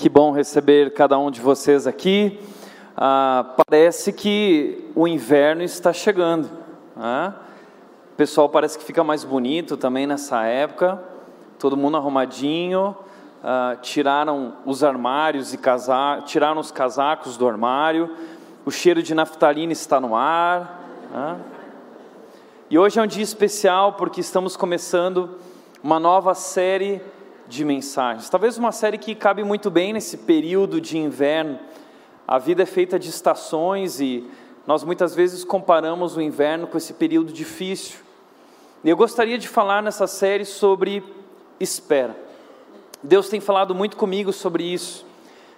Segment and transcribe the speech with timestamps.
[0.00, 2.40] Que bom receber cada um de vocês aqui.
[2.96, 6.48] Ah, parece que o inverno está chegando.
[6.96, 7.34] Né?
[8.14, 10.98] O pessoal parece que fica mais bonito também nessa época.
[11.58, 12.96] Todo mundo arrumadinho.
[13.44, 16.22] Ah, tiraram os armários e casa...
[16.24, 18.08] tiraram os casacos do armário.
[18.64, 20.82] O cheiro de naftalina está no ar.
[21.12, 21.36] Né?
[22.70, 25.36] E hoje é um dia especial porque estamos começando
[25.84, 27.02] uma nova série
[27.50, 28.30] de mensagens.
[28.30, 31.58] Talvez uma série que cabe muito bem nesse período de inverno.
[32.26, 34.24] A vida é feita de estações e
[34.64, 37.98] nós muitas vezes comparamos o inverno com esse período difícil.
[38.84, 41.02] E eu gostaria de falar nessa série sobre
[41.58, 42.16] espera.
[43.02, 45.04] Deus tem falado muito comigo sobre isso.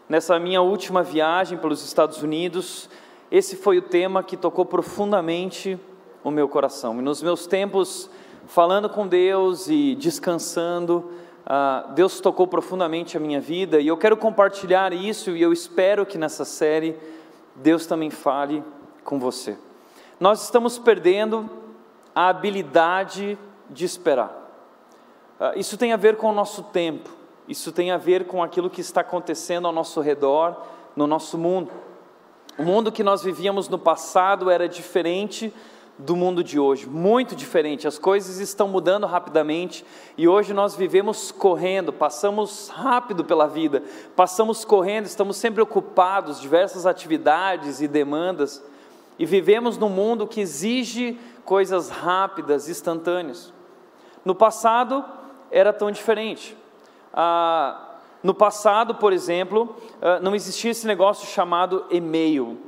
[0.08, 2.88] Nessa minha última viagem pelos Estados Unidos,
[3.30, 5.78] esse foi o tema que tocou profundamente
[6.24, 6.98] o meu coração.
[6.98, 8.08] E nos meus tempos
[8.46, 11.10] falando com Deus e descansando,
[11.46, 16.06] uh, Deus tocou profundamente a minha vida e eu quero compartilhar isso e eu espero
[16.06, 16.96] que nessa série
[17.56, 18.62] Deus também fale
[19.04, 19.56] com você.
[20.18, 21.50] Nós estamos perdendo
[22.14, 24.30] a habilidade de esperar.
[25.40, 27.10] Uh, isso tem a ver com o nosso tempo,
[27.48, 30.56] isso tem a ver com aquilo que está acontecendo ao nosso redor,
[30.94, 31.70] no nosso mundo.
[32.58, 35.52] O mundo que nós vivíamos no passado era diferente
[36.04, 37.86] do mundo de hoje, muito diferente.
[37.86, 39.84] As coisas estão mudando rapidamente
[40.16, 43.82] e hoje nós vivemos correndo, passamos rápido pela vida,
[44.16, 48.62] passamos correndo, estamos sempre ocupados, diversas atividades e demandas
[49.18, 53.52] e vivemos num mundo que exige coisas rápidas, instantâneas.
[54.24, 55.04] No passado
[55.50, 56.56] era tão diferente.
[57.12, 57.90] Ah,
[58.22, 62.58] no passado, por exemplo, ah, não existia esse negócio chamado e-mail.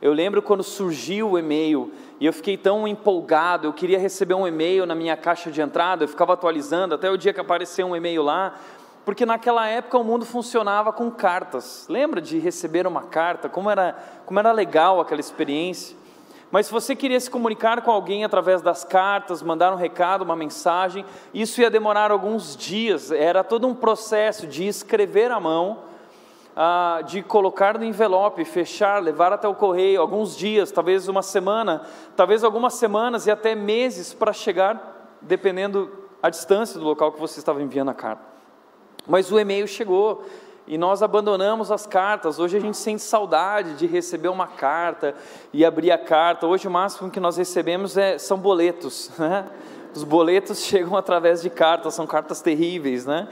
[0.00, 4.46] Eu lembro quando surgiu o e-mail e eu fiquei tão empolgado, eu queria receber um
[4.46, 7.94] e-mail na minha caixa de entrada, eu ficava atualizando até o dia que apareceu um
[7.94, 8.54] e-mail lá,
[9.04, 11.86] porque naquela época o mundo funcionava com cartas.
[11.88, 13.48] Lembra de receber uma carta?
[13.48, 13.96] Como era,
[14.26, 15.96] como era legal aquela experiência?
[16.50, 20.36] Mas se você queria se comunicar com alguém através das cartas, mandar um recado, uma
[20.36, 25.87] mensagem, isso ia demorar alguns dias, era todo um processo de escrever à mão
[26.60, 31.82] ah, de colocar no envelope, fechar, levar até o correio, alguns dias, talvez uma semana,
[32.16, 35.88] talvez algumas semanas e até meses para chegar, dependendo
[36.20, 38.24] a distância do local que você estava enviando a carta.
[39.06, 40.26] Mas o e-mail chegou
[40.66, 42.40] e nós abandonamos as cartas.
[42.40, 45.14] Hoje a gente sente saudade de receber uma carta
[45.52, 46.44] e abrir a carta.
[46.44, 49.12] Hoje o máximo que nós recebemos é, são boletos.
[49.16, 49.48] Né?
[49.94, 53.26] Os boletos chegam através de cartas, são cartas terríveis, né?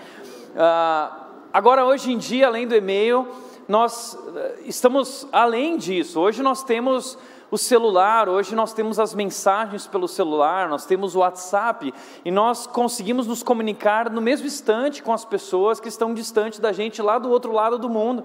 [0.57, 1.26] Ah,
[1.57, 3.27] Agora, hoje em dia, além do e-mail,
[3.67, 6.21] nós eh, estamos além disso.
[6.21, 7.17] Hoje nós temos
[7.51, 11.95] o celular, hoje nós temos as mensagens pelo celular, nós temos o WhatsApp
[12.27, 16.73] e nós conseguimos nos comunicar no mesmo instante com as pessoas que estão distante da
[16.75, 18.25] gente lá do outro lado do mundo.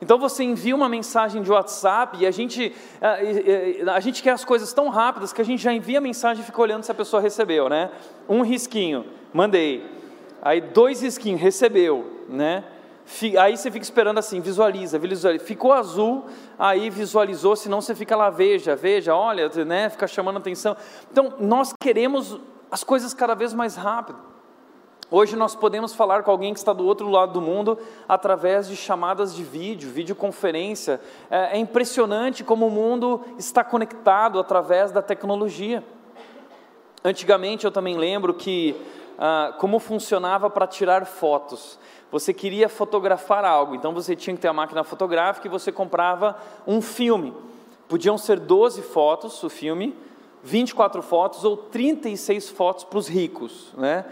[0.00, 4.22] Então você envia uma mensagem de WhatsApp e a gente, a, eh, eh, a gente
[4.22, 6.84] quer as coisas tão rápidas que a gente já envia a mensagem e fica olhando
[6.84, 7.90] se a pessoa recebeu, né?
[8.26, 9.95] Um risquinho, mandei.
[10.46, 12.64] Aí dois risquinhos, recebeu né?
[13.38, 15.44] Aí você fica esperando assim, visualiza, visualiza.
[15.44, 16.24] Ficou azul,
[16.58, 19.88] aí visualizou, senão você fica lá, veja, veja, olha, né?
[19.88, 20.76] Fica chamando atenção.
[21.10, 22.38] Então, nós queremos
[22.70, 24.18] as coisas cada vez mais rápido.
[25.08, 27.78] Hoje nós podemos falar com alguém que está do outro lado do mundo
[28.08, 31.00] através de chamadas de vídeo, videoconferência.
[31.30, 35.84] É, é impressionante como o mundo está conectado através da tecnologia.
[37.04, 38.74] Antigamente eu também lembro que
[39.18, 41.78] ah, como funcionava para tirar fotos.
[42.10, 46.36] Você queria fotografar algo, então você tinha que ter a máquina fotográfica e você comprava
[46.66, 47.34] um filme.
[47.88, 49.96] Podiam ser 12 fotos, o filme,
[50.42, 54.04] 24 fotos ou 36 fotos para os ricos, né?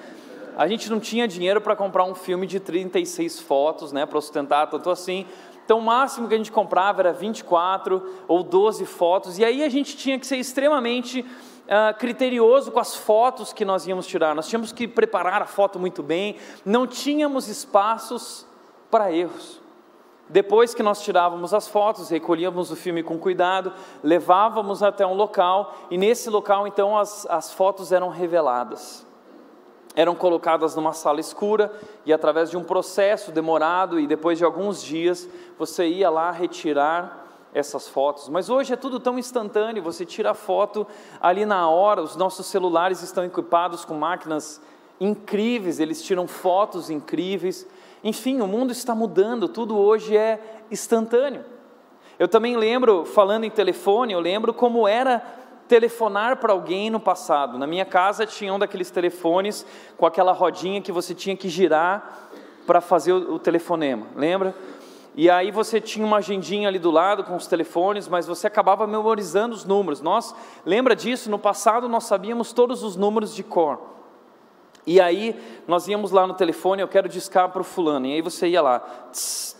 [0.56, 4.68] A gente não tinha dinheiro para comprar um filme de 36 fotos, né, para sustentar
[4.68, 5.26] tanto assim.
[5.64, 9.68] Então, o máximo que a gente comprava era 24 ou 12 fotos, e aí a
[9.68, 11.24] gente tinha que ser extremamente
[11.64, 14.34] uh, criterioso com as fotos que nós íamos tirar.
[14.34, 18.46] Nós tínhamos que preparar a foto muito bem, não tínhamos espaços
[18.90, 19.61] para erros.
[20.28, 23.72] Depois que nós tirávamos as fotos, recolhíamos o filme com cuidado,
[24.02, 29.06] levávamos até um local e nesse local então as, as fotos eram reveladas.
[29.94, 31.72] Eram colocadas numa sala escura
[32.06, 35.28] e através de um processo demorado e depois de alguns dias
[35.58, 37.24] você ia lá retirar
[37.54, 38.28] essas fotos.
[38.28, 40.86] Mas hoje é tudo tão instantâneo, você tira a foto
[41.20, 44.60] ali na hora, os nossos celulares estão equipados com máquinas
[45.00, 47.66] incríveis, eles tiram fotos incríveis.
[48.02, 51.44] Enfim, o mundo está mudando, tudo hoje é instantâneo.
[52.18, 55.20] Eu também lembro, falando em telefone, eu lembro como era
[55.66, 57.58] telefonar para alguém no passado.
[57.58, 59.66] Na minha casa tinha um daqueles telefones
[59.96, 62.30] com aquela rodinha que você tinha que girar
[62.66, 64.54] para fazer o, telefonema, lembra?
[65.16, 68.87] E aí você tinha uma agendinha ali do lado com os telefones, mas você acabava
[68.87, 70.00] memorizando os números.
[70.00, 70.34] Nós,
[70.66, 71.31] lembra disso?
[71.31, 73.78] No passado nós sabíamos todos os números de cor.
[74.87, 78.06] E aí nós íamos lá no telefone, eu quero discar para o fulano.
[78.06, 78.81] E aí você ia lá.
[79.12, 79.56] Tss,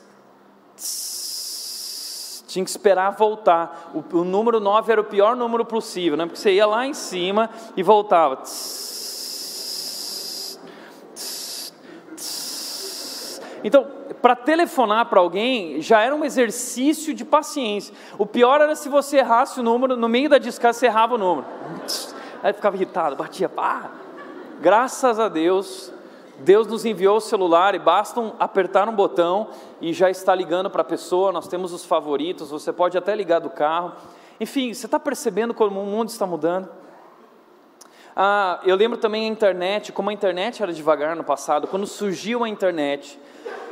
[0.77, 3.93] tss, tinha que esperar voltar.
[3.95, 6.27] O, o número 9 era o pior número possível, né?
[6.27, 8.37] Porque você ia lá em cima e voltava.
[8.39, 8.95] Tss,
[13.65, 13.87] então,
[14.21, 17.95] para telefonar para alguém já era um exercício de paciência.
[18.19, 21.19] O pior era se você errasse o número, no meio da discada você errava o
[21.19, 21.47] número.
[22.43, 23.91] Aí ficava irritado, batia, pá.
[24.61, 25.91] Graças a Deus,
[26.41, 29.49] Deus nos enviou o celular e basta apertar um botão
[29.81, 31.33] e já está ligando para a pessoa.
[31.33, 33.93] Nós temos os favoritos, você pode até ligar do carro.
[34.39, 36.69] Enfim, você está percebendo como o mundo está mudando?
[38.15, 42.45] Ah, eu lembro também a internet, como a internet era devagar no passado, quando surgiu
[42.45, 43.19] a internet,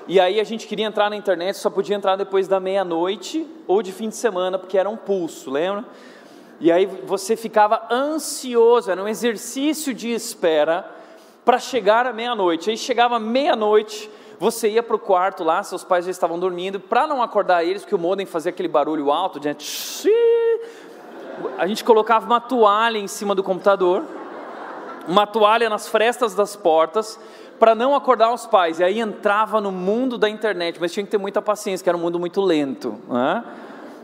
[0.09, 3.83] e aí a gente queria entrar na internet, só podia entrar depois da meia-noite ou
[3.83, 5.85] de fim de semana, porque era um pulso, lembra?
[6.61, 10.89] E aí você ficava ansioso, era um exercício de espera
[11.45, 12.71] para chegar à meia-noite.
[12.71, 17.07] Aí chegava meia-noite, você ia para o quarto lá, seus pais já estavam dormindo, para
[17.07, 19.49] não acordar eles, porque o modem fazia aquele barulho alto, de...
[21.59, 24.05] a gente colocava uma toalha em cima do computador,
[25.07, 27.19] uma toalha nas frestas das portas,
[27.63, 28.81] para não acordar os pais.
[28.81, 31.97] E aí entrava no mundo da internet, mas tinha que ter muita paciência, que era
[31.97, 32.99] um mundo muito lento.
[33.09, 33.45] Né?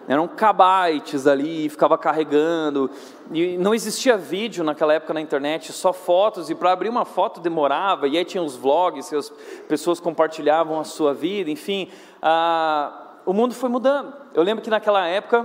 [0.07, 2.89] Eram kbytes ali, ficava carregando.
[3.33, 6.49] E não existia vídeo naquela época na internet, só fotos.
[6.49, 8.07] E para abrir uma foto demorava.
[8.07, 9.29] E aí tinha os vlogs, que as
[9.67, 11.51] pessoas compartilhavam a sua vida.
[11.51, 11.91] Enfim,
[12.23, 12.93] ah,
[13.27, 14.15] o mundo foi mudando.
[14.35, 15.45] Eu lembro que naquela época,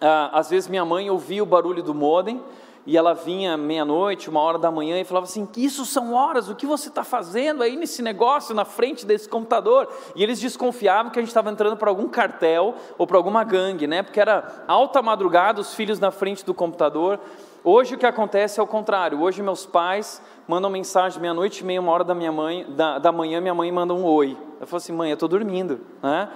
[0.00, 2.40] ah, às vezes minha mãe ouvia o barulho do modem
[2.88, 6.54] e ela vinha meia-noite, uma hora da manhã e falava assim: Isso são horas, o
[6.54, 9.92] que você está fazendo aí nesse negócio, na frente desse computador?
[10.16, 13.86] E eles desconfiavam que a gente estava entrando para algum cartel ou para alguma gangue,
[13.86, 14.02] né?
[14.02, 17.20] Porque era alta madrugada, os filhos na frente do computador.
[17.62, 19.20] Hoje o que acontece é o contrário.
[19.20, 23.12] Hoje meus pais mandam mensagem meia-noite e meia, uma hora da, minha mãe, da, da
[23.12, 24.34] manhã, minha mãe manda um oi.
[24.58, 26.30] Eu falo assim: Mãe, eu estou dormindo, né?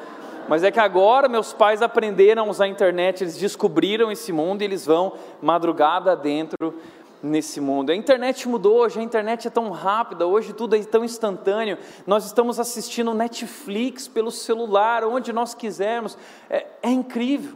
[0.48, 4.62] Mas é que agora meus pais aprenderam a usar a internet, eles descobriram esse mundo
[4.62, 6.74] e eles vão madrugada dentro
[7.22, 7.90] nesse mundo.
[7.90, 11.78] A internet mudou hoje, a internet é tão rápida, hoje tudo é tão instantâneo.
[12.06, 16.18] Nós estamos assistindo Netflix pelo celular, onde nós quisermos.
[16.50, 17.54] É, é incrível.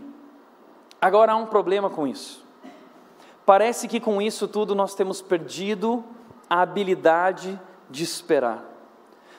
[1.00, 2.44] Agora há um problema com isso.
[3.44, 6.04] Parece que com isso tudo nós temos perdido
[6.48, 7.60] a habilidade
[7.90, 8.75] de esperar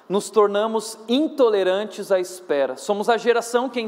[0.09, 2.77] nos tornamos intolerantes à espera.
[2.77, 3.83] Somos a geração que é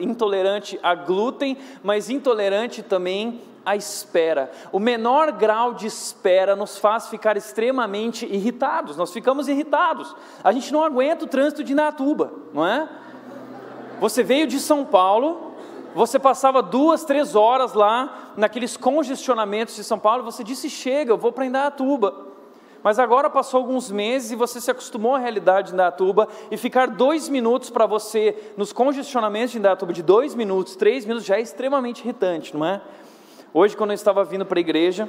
[0.00, 4.50] intolerante a glúten, mas intolerante também à espera.
[4.70, 8.96] O menor grau de espera nos faz ficar extremamente irritados.
[8.96, 10.14] Nós ficamos irritados.
[10.42, 12.88] A gente não aguenta o trânsito de Natuba, não é?
[14.00, 15.54] Você veio de São Paulo,
[15.94, 21.18] você passava duas, três horas lá naqueles congestionamentos de São Paulo, você disse: chega, eu
[21.18, 22.33] vou para Indaiatuba.
[22.84, 26.86] Mas agora passou alguns meses e você se acostumou à realidade de Indaiatuba e ficar
[26.88, 31.40] dois minutos para você nos congestionamentos de Indaiatuba de dois minutos, três minutos já é
[31.40, 32.82] extremamente irritante, não é?
[33.54, 35.08] Hoje, quando eu estava vindo para a igreja,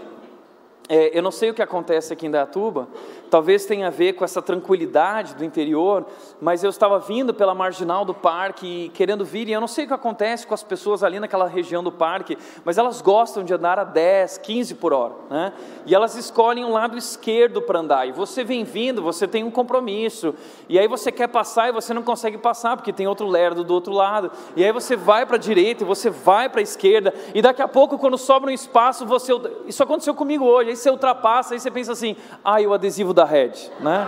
[0.88, 2.88] é, eu não sei o que acontece aqui em Datuba,
[3.36, 6.06] talvez tenha a ver com essa tranquilidade do interior,
[6.39, 9.88] mas eu estava vindo pela marginal do parque, querendo vir, e eu não sei o
[9.89, 13.77] que acontece com as pessoas ali naquela região do parque, mas elas gostam de andar
[13.77, 15.51] a 10, 15 por hora, né?
[15.86, 19.51] e elas escolhem o lado esquerdo para andar, e você vem vindo, você tem um
[19.51, 20.34] compromisso,
[20.70, 23.74] e aí você quer passar e você não consegue passar, porque tem outro lerdo do
[23.74, 27.13] outro lado, e aí você vai para a direita, e você vai para a esquerda,
[27.34, 29.34] e daqui a pouco, quando sobra um espaço, você.
[29.68, 33.25] Isso aconteceu comigo hoje, aí você ultrapassa, aí você pensa assim, ai, o adesivo da
[33.25, 34.08] Red, né?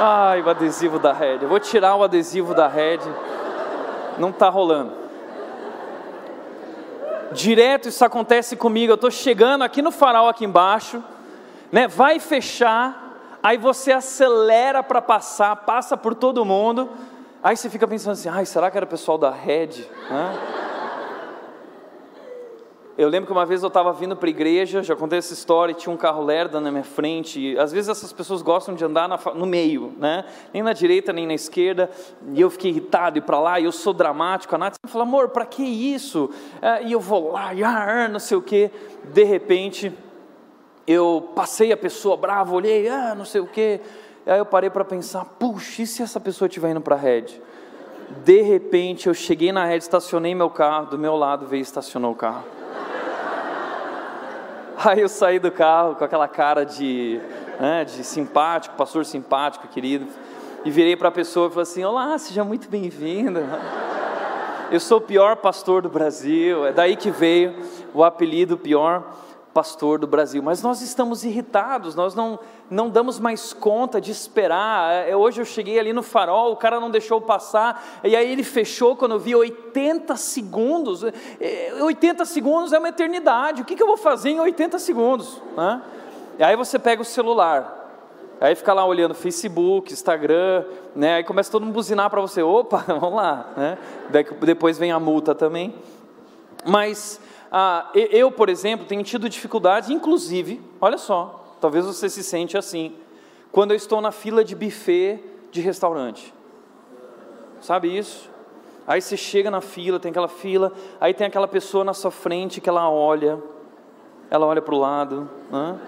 [0.00, 2.98] Ai, o adesivo da Red, eu vou tirar o adesivo da Red,
[4.18, 4.92] não está rolando.
[7.32, 11.02] Direto isso acontece comigo, eu estou chegando aqui no farol aqui embaixo,
[11.70, 11.88] né?
[11.88, 16.90] vai fechar, aí você acelera para passar, passa por todo mundo,
[17.42, 19.84] aí você fica pensando assim, ai, será que era o pessoal da Red?
[20.10, 20.38] Né?
[22.96, 25.72] Eu lembro que uma vez eu estava vindo para a igreja, já contei essa história,
[25.72, 27.40] e tinha um carro lerda na minha frente.
[27.40, 30.24] E, às vezes essas pessoas gostam de andar na, no meio, né?
[30.52, 31.90] nem na direita nem na esquerda.
[32.32, 34.54] E eu fiquei irritado, ir para lá, e eu sou dramático.
[34.54, 36.30] A Nath falou, amor, para que isso?
[36.62, 38.70] É, e eu vou lá, e ah, não sei o quê.
[39.12, 39.92] De repente,
[40.86, 43.80] eu passei a pessoa brava, olhei, ah, não sei o quê.
[44.24, 47.42] Aí eu parei para pensar, puxa, e se essa pessoa estiver indo para a rede?
[48.22, 52.12] De repente, eu cheguei na rede, estacionei meu carro, do meu lado veio e estacionou
[52.12, 52.44] o carro.
[54.86, 57.18] Aí eu saí do carro com aquela cara de,
[57.58, 60.06] né, de simpático, pastor simpático, querido.
[60.62, 63.40] e virei para a pessoa e falei assim: Olá, seja muito bem-vindo.
[64.70, 67.54] Eu sou o pior pastor do Brasil, é daí que veio
[67.92, 69.04] o apelido pior
[69.52, 70.42] pastor do Brasil.
[70.42, 75.08] Mas nós estamos irritados, nós não, não damos mais conta de esperar.
[75.08, 78.42] É, hoje eu cheguei ali no farol, o cara não deixou passar, e aí ele
[78.42, 81.02] fechou quando eu vi 80 segundos.
[81.02, 85.40] 80 é, segundos é uma eternidade, o que, eu vou fazer em 80 segundos?
[85.56, 85.82] Né?
[86.38, 87.82] E aí você pega o celular,
[88.40, 91.14] Aí fica lá olhando Facebook, Instagram, né?
[91.14, 93.78] Aí começa todo mundo buzinar para você, opa, vamos lá, né?
[94.40, 95.74] Depois vem a multa também.
[96.66, 102.58] Mas ah, eu, por exemplo, tenho tido dificuldades, inclusive, olha só, talvez você se sente
[102.58, 102.94] assim,
[103.50, 105.18] quando eu estou na fila de buffet
[105.50, 106.34] de restaurante.
[107.58, 108.30] Sabe isso?
[108.86, 112.60] Aí você chega na fila, tem aquela fila, aí tem aquela pessoa na sua frente
[112.60, 113.42] que ela olha,
[114.28, 115.80] ela olha para o lado, né?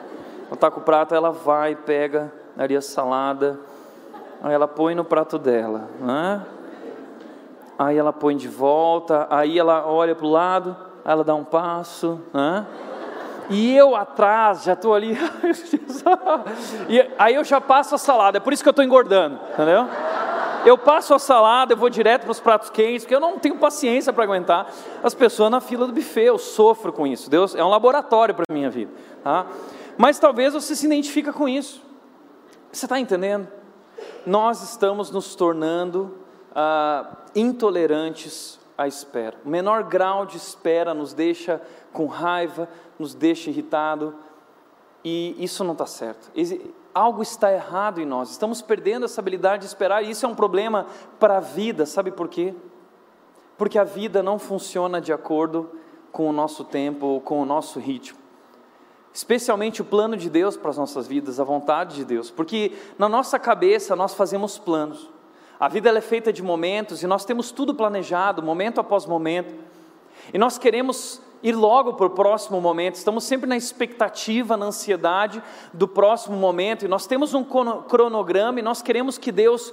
[0.50, 3.60] está com o prato, ela vai, pega ali a salada,
[4.42, 6.42] aí ela põe no prato dela, né?
[7.78, 11.44] aí ela põe de volta, aí ela olha para o lado, aí ela dá um
[11.44, 12.66] passo, né?
[13.50, 15.16] E eu atrás já estou ali,
[16.88, 19.88] e aí eu já passo a salada, é por isso que eu estou engordando, entendeu?
[20.64, 23.56] Eu passo a salada, eu vou direto para os pratos quentes, porque eu não tenho
[23.56, 24.68] paciência para aguentar
[25.02, 28.44] as pessoas na fila do buffet, eu sofro com isso, Deus é um laboratório para
[28.48, 28.90] a minha vida,
[29.22, 29.46] tá?
[29.96, 31.82] Mas talvez você se identifica com isso.
[32.70, 33.48] Você está entendendo?
[34.26, 36.18] Nós estamos nos tornando
[36.54, 39.36] ah, intolerantes à espera.
[39.44, 41.60] O menor grau de espera nos deixa
[41.92, 44.14] com raiva, nos deixa irritado,
[45.04, 46.30] e isso não está certo.
[46.94, 50.34] Algo está errado em nós, estamos perdendo essa habilidade de esperar, e isso é um
[50.34, 50.86] problema
[51.18, 52.54] para a vida, sabe por quê?
[53.58, 55.70] Porque a vida não funciona de acordo
[56.10, 58.26] com o nosso tempo, com o nosso ritmo
[59.16, 63.08] especialmente o plano de Deus para as nossas vidas, a vontade de Deus, porque na
[63.08, 65.10] nossa cabeça nós fazemos planos.
[65.58, 69.54] A vida é feita de momentos e nós temos tudo planejado, momento após momento.
[70.34, 75.42] E nós queremos ir logo para o próximo momento, estamos sempre na expectativa, na ansiedade
[75.72, 79.72] do próximo momento, e nós temos um cronograma e nós queremos que Deus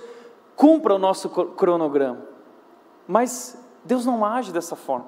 [0.55, 2.21] cumpra o nosso cronograma.
[3.07, 5.07] Mas Deus não age dessa forma.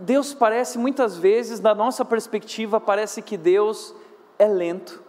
[0.00, 3.94] Deus parece muitas vezes, da nossa perspectiva, parece que Deus
[4.38, 5.02] é lento.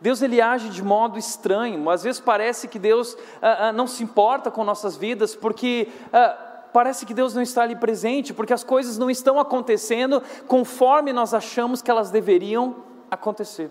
[0.00, 1.88] Deus ele age de modo estranho.
[1.90, 6.51] Às vezes parece que Deus ah, ah, não se importa com nossas vidas, porque ah,
[6.72, 11.34] parece que Deus não está ali presente, porque as coisas não estão acontecendo conforme nós
[11.34, 12.76] achamos que elas deveriam
[13.10, 13.70] acontecer.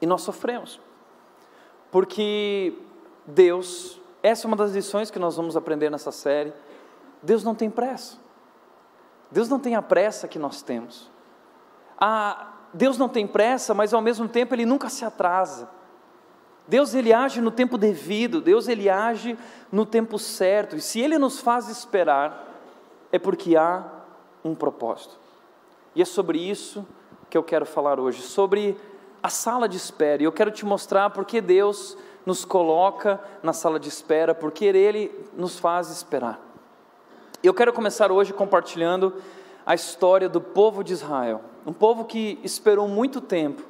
[0.00, 0.80] E nós sofremos,
[1.90, 2.76] porque
[3.26, 6.52] Deus, essa é uma das lições que nós vamos aprender nessa série.
[7.22, 8.18] Deus não tem pressa.
[9.30, 11.10] Deus não tem a pressa que nós temos.
[11.98, 15.68] Ah, Deus não tem pressa, mas ao mesmo tempo Ele nunca se atrasa.
[16.66, 19.36] Deus ele age no tempo devido, Deus ele age
[19.70, 20.76] no tempo certo.
[20.76, 22.48] E se Ele nos faz esperar,
[23.12, 23.84] é porque há
[24.42, 25.18] um propósito.
[25.94, 26.86] E é sobre isso
[27.28, 28.76] que eu quero falar hoje, sobre
[29.22, 30.22] a sala de espera.
[30.22, 35.12] E eu quero te mostrar porque Deus nos coloca na sala de espera, porque Ele
[35.36, 36.40] nos faz esperar.
[37.42, 39.14] Eu quero começar hoje compartilhando
[39.66, 43.62] a história do povo de Israel, um povo que esperou muito tempo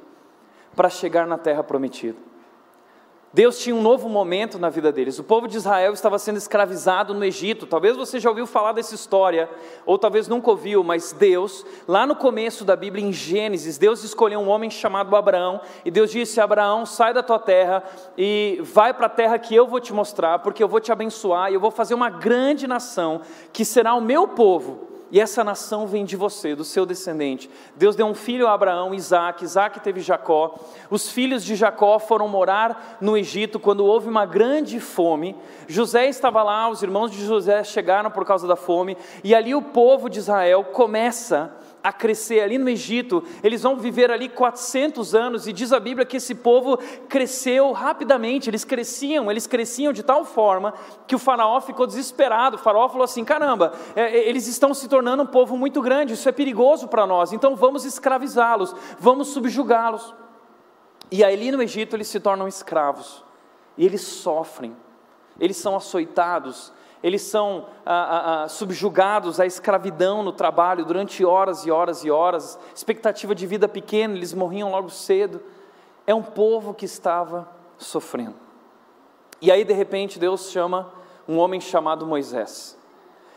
[0.75, 2.24] para chegar na terra prometida.
[3.35, 5.19] Deus tinha um novo momento na vida deles.
[5.19, 7.67] O povo de Israel estava sendo escravizado no Egito.
[7.67, 9.49] Talvez você já ouviu falar dessa história,
[9.85, 14.39] ou talvez nunca ouviu, mas Deus, lá no começo da Bíblia, em Gênesis, Deus escolheu
[14.39, 17.83] um homem chamado Abraão, e Deus disse: Abraão, sai da tua terra
[18.17, 21.51] e vai para a terra que eu vou te mostrar, porque eu vou te abençoar
[21.51, 23.19] e eu vou fazer uma grande nação
[23.51, 27.49] que será o meu povo e essa nação vem de você, do seu descendente.
[27.75, 30.55] Deus deu um filho a Abraão, Isaac, Isaac teve Jacó.
[30.89, 35.35] Os filhos de Jacó foram morar no Egito quando houve uma grande fome.
[35.67, 39.61] José estava lá, os irmãos de José chegaram por causa da fome, e ali o
[39.61, 45.47] povo de Israel começa a crescer ali no Egito, eles vão viver ali 400 anos,
[45.47, 46.77] e diz a Bíblia que esse povo
[47.07, 50.73] cresceu rapidamente, eles cresciam, eles cresciam de tal forma
[51.05, 54.87] que o faraó ficou desesperado, o faraó falou assim, caramba, é, é eles estão se
[54.87, 60.13] tornando um povo muito grande, isso é perigoso para nós, então vamos escravizá-los, vamos subjugá-los,
[61.11, 63.23] e ali no Egito eles se tornam escravos,
[63.77, 64.75] e eles sofrem,
[65.39, 66.73] eles são açoitados,
[67.05, 72.09] eles são ah, ah, ah, subjugados à escravidão no trabalho durante horas e horas e
[72.09, 75.39] horas, expectativa de vida pequena, eles morriam logo cedo.
[76.07, 77.47] É um povo que estava
[77.77, 78.33] sofrendo.
[79.39, 80.91] E aí, de repente, Deus chama
[81.27, 82.75] um homem chamado Moisés.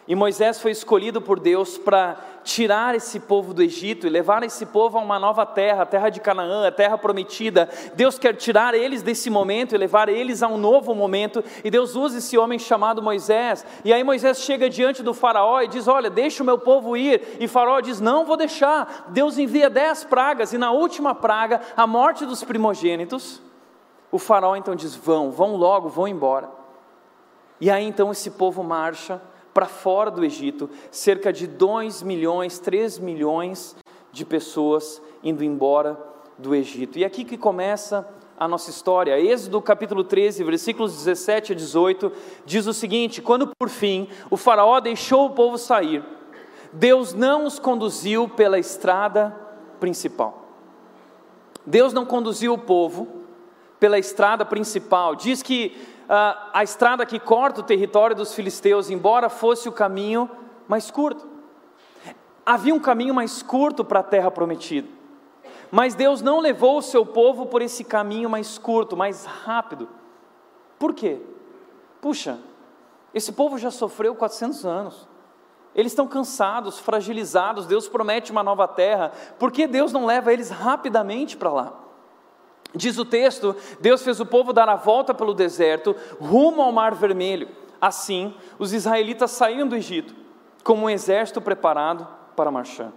[0.07, 2.17] E Moisés foi escolhido por Deus para
[2.49, 6.09] tirar esse povo do Egito e levar esse povo a uma nova terra, a terra
[6.09, 7.69] de Canaã, a terra prometida.
[7.95, 11.45] Deus quer tirar eles desse momento e levar eles a um novo momento.
[11.63, 13.67] E Deus usa esse homem chamado Moisés.
[13.85, 17.37] E aí Moisés chega diante do Faraó e diz: Olha, deixa o meu povo ir.
[17.39, 19.09] E Faraó diz: Não vou deixar.
[19.11, 23.43] Deus envia dez pragas, e na última praga, a morte dos primogênitos.
[24.11, 26.49] O Faraó então diz: Vão, vão logo, vão embora.
[27.61, 29.21] E aí então esse povo marcha
[29.59, 33.75] para fora do Egito, cerca de 2 milhões, 3 milhões
[34.13, 35.99] de pessoas indo embora
[36.39, 36.97] do Egito.
[36.97, 39.19] E aqui que começa a nossa história.
[39.19, 42.13] Êxodo capítulo 13, versículos 17 a 18,
[42.47, 46.05] diz o seguinte: Quando por fim o Faraó deixou o povo sair,
[46.73, 49.37] Deus não os conduziu pela estrada
[49.81, 50.53] principal.
[51.67, 53.09] Deus não conduziu o povo
[53.81, 55.17] pela estrada principal.
[55.17, 55.77] Diz que
[56.09, 60.29] uh, a estrada que corta o território dos filisteus, embora fosse o caminho
[60.67, 61.27] mais curto.
[62.45, 64.89] Havia um caminho mais curto para a terra prometida.
[65.71, 69.89] Mas Deus não levou o seu povo por esse caminho mais curto, mais rápido.
[70.79, 71.21] Por quê?
[72.01, 72.39] Puxa,
[73.13, 75.09] esse povo já sofreu 400 anos.
[75.75, 77.67] Eles estão cansados, fragilizados.
[77.67, 79.13] Deus promete uma nova terra.
[79.39, 81.88] Por que Deus não leva eles rapidamente para lá?
[82.75, 86.95] Diz o texto: Deus fez o povo dar a volta pelo deserto, rumo ao Mar
[86.95, 87.49] Vermelho.
[87.81, 90.15] Assim, os israelitas saíram do Egito,
[90.65, 92.93] como um exército preparado para marchar.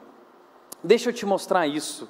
[0.83, 2.05] Deixa eu te mostrar isso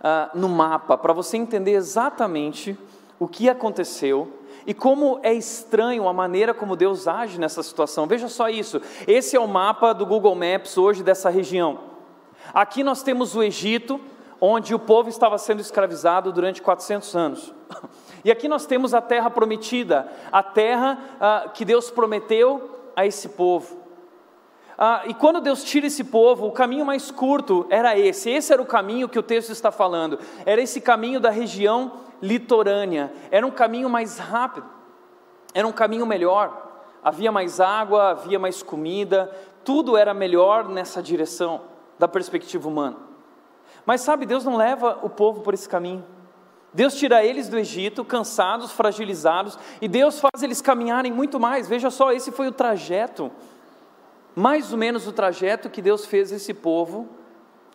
[0.00, 2.76] uh, no mapa, para você entender exatamente
[3.18, 4.32] o que aconteceu
[4.66, 8.06] e como é estranho a maneira como Deus age nessa situação.
[8.06, 11.78] Veja só isso: esse é o mapa do Google Maps hoje dessa região.
[12.52, 14.00] Aqui nós temos o Egito,
[14.40, 17.54] onde o povo estava sendo escravizado durante 400 anos.
[18.24, 23.28] E aqui nós temos a terra prometida, a terra ah, que Deus prometeu a esse
[23.28, 23.78] povo.
[24.76, 28.60] Ah, e quando Deus tira esse povo, o caminho mais curto era esse, esse era
[28.60, 33.50] o caminho que o texto está falando, era esse caminho da região litorânea, era um
[33.52, 34.66] caminho mais rápido,
[35.54, 39.30] era um caminho melhor, havia mais água, havia mais comida,
[39.64, 41.62] tudo era melhor nessa direção,
[41.98, 43.07] da perspectiva humana.
[43.88, 46.04] Mas sabe, Deus não leva o povo por esse caminho.
[46.74, 51.66] Deus tira eles do Egito, cansados, fragilizados, e Deus faz eles caminharem muito mais.
[51.66, 53.32] Veja só, esse foi o trajeto,
[54.36, 57.08] mais ou menos o trajeto que Deus fez esse povo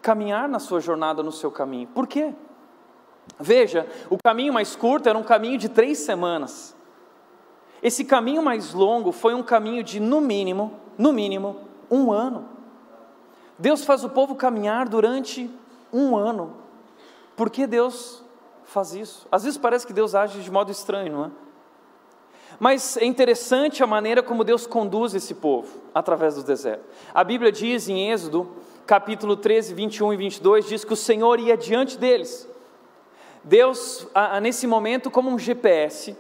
[0.04, 1.88] caminhar na sua jornada, no seu caminho.
[1.88, 2.32] Por quê?
[3.40, 6.76] Veja, o caminho mais curto era um caminho de três semanas.
[7.82, 12.50] Esse caminho mais longo foi um caminho de, no mínimo, no mínimo, um ano.
[13.58, 15.50] Deus faz o povo caminhar durante
[15.94, 16.58] um ano.
[17.36, 18.24] Por que Deus
[18.66, 19.28] faz isso?
[19.32, 21.32] Às vezes parece que Deus age de modo estranho, não é?
[22.60, 26.86] Mas é interessante a maneira como Deus conduz esse povo através do deserto.
[27.14, 28.52] A Bíblia diz em Êxodo,
[28.86, 32.48] capítulo 13, 21 e 22, diz que o Senhor ia diante deles.
[33.44, 34.08] Deus,
[34.42, 36.16] nesse momento, como um GPS,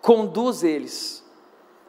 [0.00, 1.24] conduz eles,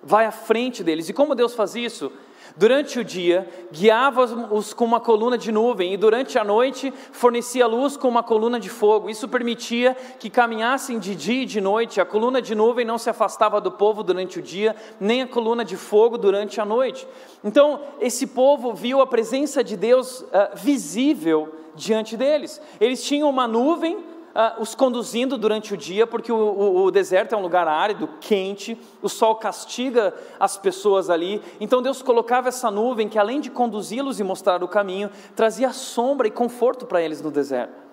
[0.02, 1.08] vai à frente deles.
[1.08, 2.12] E como Deus faz isso?
[2.56, 7.98] Durante o dia, guiava-os com uma coluna de nuvem, e durante a noite fornecia luz
[7.98, 9.10] com uma coluna de fogo.
[9.10, 12.00] Isso permitia que caminhassem de dia e de noite.
[12.00, 15.66] A coluna de nuvem não se afastava do povo durante o dia, nem a coluna
[15.66, 17.08] de fogo durante a noite.
[17.44, 22.62] Então, esse povo viu a presença de Deus uh, visível diante deles.
[22.80, 27.34] Eles tinham uma nuvem uh, os conduzindo durante o dia, porque o, o, o, deserto
[27.34, 31.42] é um lugar árido, quente, o sol castiga as pessoas ali.
[31.60, 36.28] Então Deus colocava essa nuvem que, além de conduzi-los e mostrar o caminho, trazia sombra
[36.28, 37.84] e conforto para eles no deserto.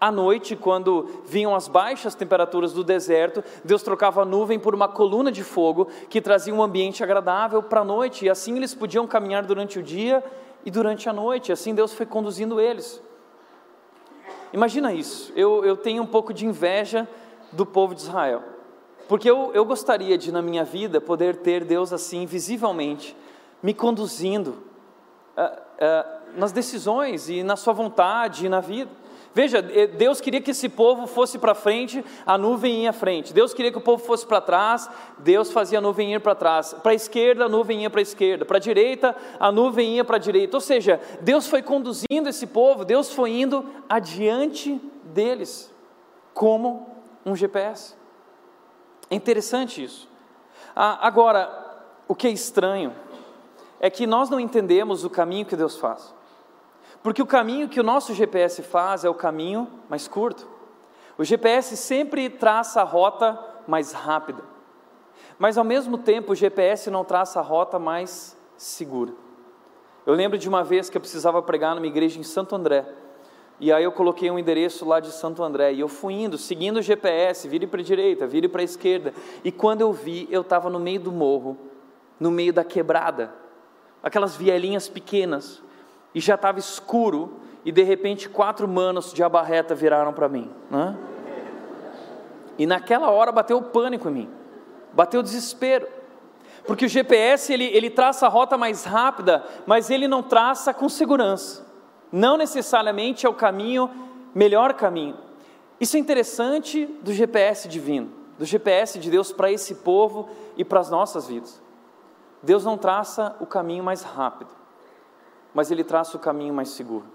[0.00, 4.86] À noite, quando vinham as baixas temperaturas do deserto, Deus trocava a nuvem por uma
[4.86, 9.08] coluna de fogo que trazia um ambiente agradável para a noite, e assim eles podiam
[9.08, 10.22] caminhar durante o dia
[10.64, 13.02] e durante a noite, assim Deus foi conduzindo eles.
[14.52, 17.08] Imagina isso, eu, eu tenho um pouco de inveja
[17.52, 18.42] do povo de Israel,
[19.08, 23.16] porque eu, eu gostaria de, na minha vida, poder ter Deus assim, visivelmente,
[23.62, 24.50] me conduzindo
[25.36, 28.90] uh, uh, nas decisões e na Sua vontade e na vida.
[29.38, 33.32] Veja, eh, Deus queria que esse povo fosse para frente, a nuvem ia à frente.
[33.32, 36.74] Deus queria que o povo fosse para trás, Deus fazia a nuvem ir para trás.
[36.82, 38.44] Para a esquerda, a nuvem ia para a esquerda.
[38.44, 40.56] Para a direita, a nuvem ia para a direita.
[40.56, 45.72] Ou seja, Deus foi conduzindo esse povo, Deus foi indo adiante deles,
[46.34, 46.88] como
[47.24, 47.94] um GPS.
[49.08, 50.08] É interessante isso.
[50.74, 51.48] Ah, agora,
[52.08, 52.92] o que é estranho
[53.78, 56.17] é que nós não entendemos o caminho que Deus faz.
[57.02, 60.48] Porque o caminho que o nosso GPS faz é o caminho mais curto.
[61.16, 64.42] O GPS sempre traça a rota mais rápida.
[65.38, 69.12] Mas ao mesmo tempo, o GPS não traça a rota mais segura.
[70.04, 72.86] Eu lembro de uma vez que eu precisava pregar numa igreja em Santo André.
[73.60, 76.76] E aí eu coloquei um endereço lá de Santo André e eu fui indo, seguindo
[76.78, 79.12] o GPS, vire para a direita, vire para a esquerda.
[79.44, 81.58] E quando eu vi, eu estava no meio do morro,
[82.20, 83.34] no meio da quebrada,
[84.00, 85.60] aquelas vielinhas pequenas,
[86.14, 90.50] e já estava escuro, e de repente quatro manos de abarreta viraram para mim.
[90.70, 90.96] Né?
[92.58, 94.30] E naquela hora bateu o pânico em mim,
[94.92, 95.86] bateu o desespero.
[96.66, 100.88] Porque o GPS ele, ele traça a rota mais rápida, mas ele não traça com
[100.88, 101.66] segurança.
[102.12, 103.90] Não necessariamente é o caminho,
[104.34, 105.16] melhor caminho.
[105.80, 110.80] Isso é interessante do GPS divino, do GPS de Deus para esse povo e para
[110.80, 111.62] as nossas vidas.
[112.42, 114.50] Deus não traça o caminho mais rápido,
[115.54, 117.06] mas Ele traça o caminho mais seguro.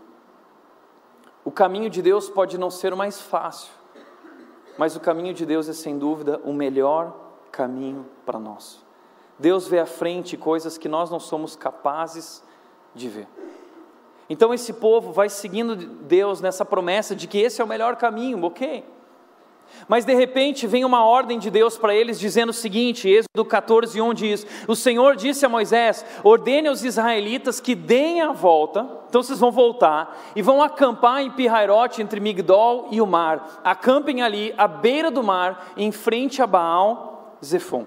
[1.45, 3.71] O caminho de Deus pode não ser o mais fácil,
[4.77, 7.13] mas o caminho de Deus é sem dúvida o melhor
[7.51, 8.83] caminho para nós.
[9.37, 12.43] Deus vê à frente coisas que nós não somos capazes
[12.95, 13.27] de ver.
[14.29, 18.43] Então esse povo vai seguindo Deus nessa promessa de que esse é o melhor caminho,
[18.43, 18.83] ok?
[19.87, 24.01] Mas de repente vem uma ordem de Deus para eles dizendo o seguinte, Êxodo 14,
[24.01, 29.21] 1 diz: O Senhor disse a Moisés: ordene aos israelitas que deem a volta, então
[29.21, 33.61] vocês vão voltar e vão acampar em Pirairote entre Migdol e o mar.
[33.63, 37.85] Acampem ali à beira do mar, em frente a Baal Zefon.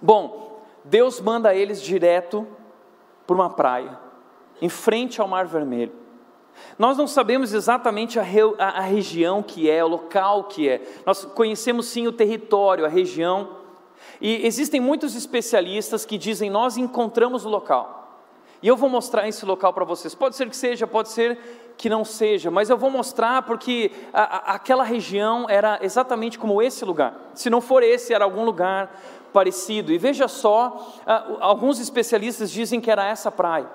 [0.00, 2.46] Bom, Deus manda eles direto
[3.26, 3.98] para uma praia,
[4.60, 6.03] em frente ao Mar Vermelho.
[6.78, 10.82] Nós não sabemos exatamente a, re, a, a, região que é, o local que é.
[11.06, 13.56] Nós conhecemos sim o território, a região.
[14.20, 18.02] E existem muitos especialistas que dizem: nós encontramos o local.
[18.62, 20.14] E eu vou mostrar esse local para vocês.
[20.14, 21.38] Pode ser que seja, pode ser
[21.76, 26.84] que não seja, mas eu vou mostrar porque a, aquela região era exatamente como esse
[26.84, 27.14] lugar.
[27.34, 28.90] Se não for esse, era algum lugar
[29.34, 29.92] parecido.
[29.92, 30.94] E veja só,
[31.40, 33.68] alguns especialistas dizem que era essa praia.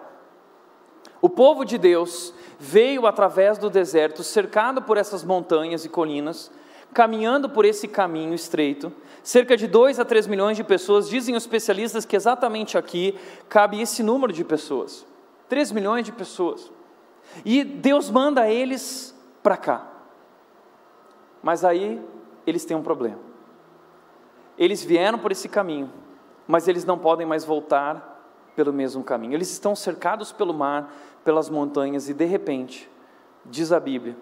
[1.22, 6.52] O povo de Deus veio através do deserto, cercado por essas montanhas e colinas,
[6.94, 8.92] caminhando por esse caminho estreito.
[9.22, 13.82] Cerca de 2 a 3 milhões de pessoas, dizem os especialistas que exatamente aqui cabe
[13.82, 15.06] esse número de pessoas
[15.50, 16.72] 3 milhões de pessoas.
[17.44, 19.88] E Deus manda eles para cá.
[21.42, 22.02] Mas aí
[22.46, 23.20] eles têm um problema.
[24.58, 25.92] Eles vieram por esse caminho,
[26.48, 28.18] mas eles não podem mais voltar
[28.56, 29.34] pelo mesmo caminho.
[29.34, 32.90] Eles estão cercados pelo mar, pelas montanhas, e de repente,
[33.46, 34.18] diz a Bíblia,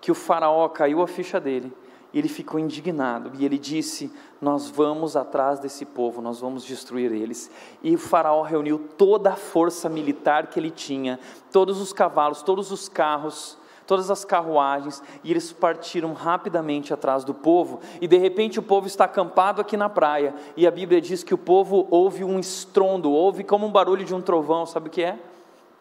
[0.00, 1.72] que o Faraó caiu a ficha dele,
[2.12, 7.12] e ele ficou indignado, e ele disse: Nós vamos atrás desse povo, nós vamos destruir
[7.12, 7.50] eles.
[7.82, 11.20] E o Faraó reuniu toda a força militar que ele tinha,
[11.52, 17.34] todos os cavalos, todos os carros, todas as carruagens, e eles partiram rapidamente atrás do
[17.34, 21.22] povo, e de repente o povo está acampado aqui na praia, e a Bíblia diz
[21.22, 24.90] que o povo ouve um estrondo, ouve como um barulho de um trovão, sabe o
[24.90, 25.18] que é?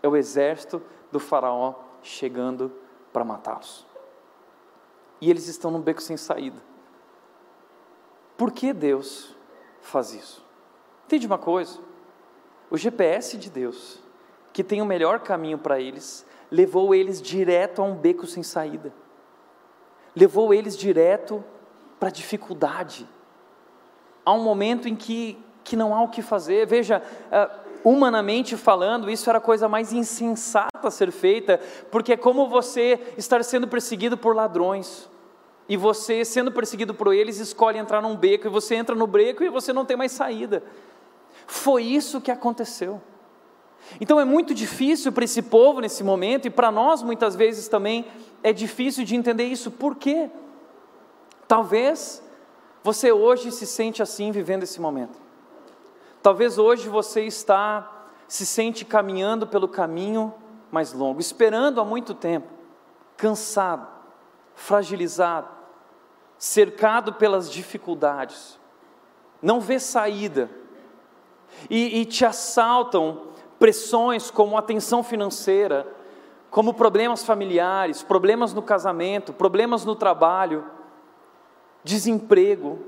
[0.08, 2.72] É o exército do Faraó chegando
[3.12, 3.86] para matá-los.
[5.20, 6.56] E eles estão num beco sem saída.
[8.38, 9.36] Por que Deus
[9.82, 10.46] faz isso?
[11.06, 11.78] Entende uma coisa?
[12.70, 14.02] O GPS de Deus,
[14.54, 18.94] que tem o melhor caminho para eles, levou eles direto a um beco sem saída,
[20.16, 21.44] levou eles direto
[22.00, 23.06] para a dificuldade,
[24.24, 26.66] há um momento em que, que não há o que fazer.
[26.66, 32.18] Veja, uh, humanamente falando, isso era a coisa mais insensata a ser feita, porque é
[32.18, 35.10] como você estar sendo perseguido por ladrões.
[35.70, 39.44] E você, sendo perseguido por eles, escolhe entrar num beco, e você entra no beco
[39.44, 40.64] e você não tem mais saída.
[41.46, 43.02] Foi isso que aconteceu.
[44.02, 48.06] Então é muito difícil para esse povo nesse momento, e para nós muitas vezes também
[48.44, 49.72] é difícil de entender isso.
[49.72, 50.30] Por quê?
[51.48, 52.22] Talvez
[52.84, 55.27] você hoje se sente assim vivendo esse momento.
[56.22, 57.94] Talvez hoje você está
[58.28, 60.34] se sente caminhando pelo caminho
[60.70, 62.48] mais longo, esperando há muito tempo,
[63.16, 63.88] cansado,
[64.54, 65.48] fragilizado,
[66.38, 68.60] cercado pelas dificuldades,
[69.42, 70.50] não vê saída,
[71.70, 73.28] e, e te assaltam
[73.58, 75.88] pressões como atenção financeira,
[76.50, 80.66] como problemas familiares, problemas no casamento, problemas no trabalho,
[81.84, 82.80] desemprego,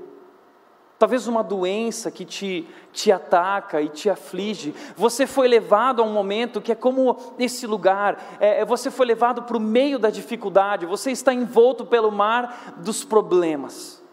[1.00, 4.74] talvez uma doença que te, te ataca e te aflige.
[4.94, 9.06] Você foi levado a um momento que é como esse lugar, é, é você foi
[9.06, 14.04] levado para o meio da dificuldade, você está envolto pelo mar dos problemas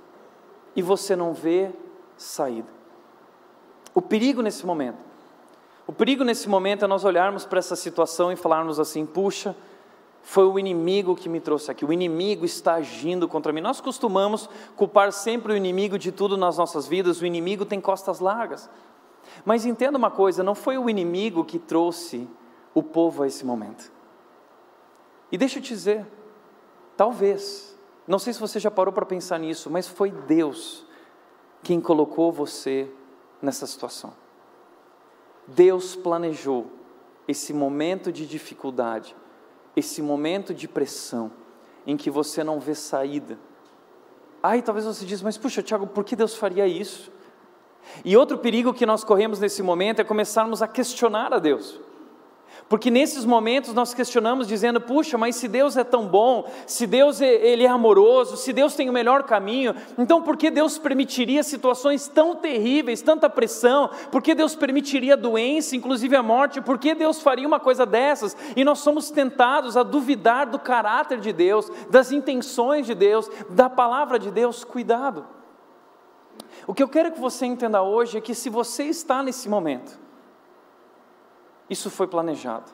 [0.78, 1.71] e você não vê
[2.15, 2.69] saída.
[3.93, 5.08] O perigo nesse momento
[5.88, 9.56] o perigo nesse momento é nós olharmos para essa situação e falarmos assim: puxa,
[10.27, 13.61] foi o inimigo que me trouxe aqui, o inimigo está agindo contra mim.
[13.61, 18.19] Nós costumamos culpar sempre o inimigo de tudo nas nossas vidas, o inimigo tem costas
[18.19, 18.69] largas.
[19.45, 22.27] Mas entenda uma coisa: não foi o inimigo que trouxe
[22.73, 23.89] o povo a esse momento.
[25.31, 26.05] E deixa eu te dizer,
[26.97, 27.73] talvez,
[28.05, 30.85] não sei se você já parou para pensar nisso, mas foi Deus
[31.63, 32.91] quem colocou você
[33.41, 34.11] nessa situação.
[35.47, 36.67] Deus planejou
[37.29, 39.15] esse momento de dificuldade,
[39.77, 41.31] esse momento de pressão,
[41.85, 43.37] em que você não vê saída.
[44.41, 47.11] Aí talvez você diz, mas puxa, Tiago, por que Deus faria isso?
[48.03, 51.79] E outro perigo que nós corremos nesse momento é começarmos a questionar a Deus.
[52.69, 57.21] Porque nesses momentos nós questionamos dizendo: "Puxa, mas se Deus é tão bom, se Deus
[57.21, 61.43] é, ele é amoroso, se Deus tem o melhor caminho, então por que Deus permitiria
[61.43, 63.89] situações tão terríveis, tanta pressão?
[64.12, 66.60] Por que Deus permitiria doença, inclusive a morte?
[66.60, 71.19] Por que Deus faria uma coisa dessas?" E nós somos tentados a duvidar do caráter
[71.19, 74.65] de Deus, das intenções de Deus, da palavra de Deus.
[74.65, 75.25] Cuidado.
[76.65, 80.06] O que eu quero que você entenda hoje é que se você está nesse momento,
[81.69, 82.71] isso foi planejado.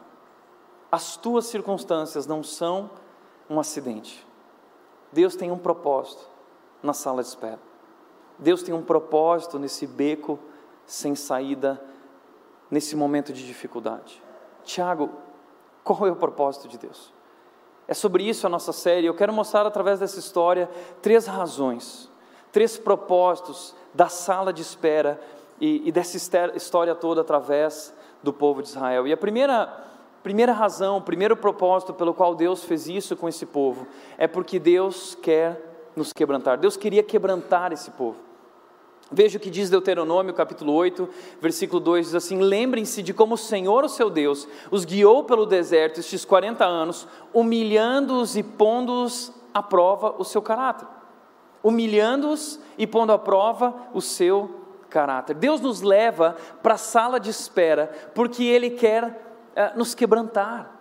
[0.92, 2.90] As tuas circunstâncias não são
[3.50, 4.26] um acidente.
[5.12, 6.28] Deus tem um propósito
[6.82, 7.60] na sala de espera.
[8.38, 10.40] Deus tem um propósito nesse beco
[10.86, 11.82] sem saída,
[12.70, 14.22] nesse momento de dificuldade.
[14.64, 15.10] Tiago,
[15.84, 17.14] qual é o propósito de Deus?
[17.88, 19.08] É sobre isso a nossa série.
[19.08, 20.70] Eu quero mostrar através dessa história
[21.02, 22.10] três razões,
[22.52, 25.20] três propósitos da sala de espera
[25.60, 26.18] e, e dessa
[26.56, 29.06] história toda através do povo de Israel.
[29.06, 29.68] E a primeira,
[30.24, 33.86] primeira razão, o primeiro propósito pelo qual Deus fez isso com esse povo
[34.18, 36.58] é porque Deus quer nos quebrantar.
[36.58, 38.18] Deus queria quebrantar esse povo.
[39.12, 41.08] Veja o que diz Deuteronômio, capítulo 8,
[41.40, 45.46] versículo 2, diz assim: Lembrem-se de como o Senhor, o seu Deus, os guiou pelo
[45.46, 50.88] deserto estes 40 anos, humilhando-os e pondo-os à prova o seu caráter.
[51.62, 54.63] Humilhando-os e pondo à prova o seu caráter.
[55.34, 60.73] Deus nos leva para a sala de espera porque Ele quer uh, nos quebrantar.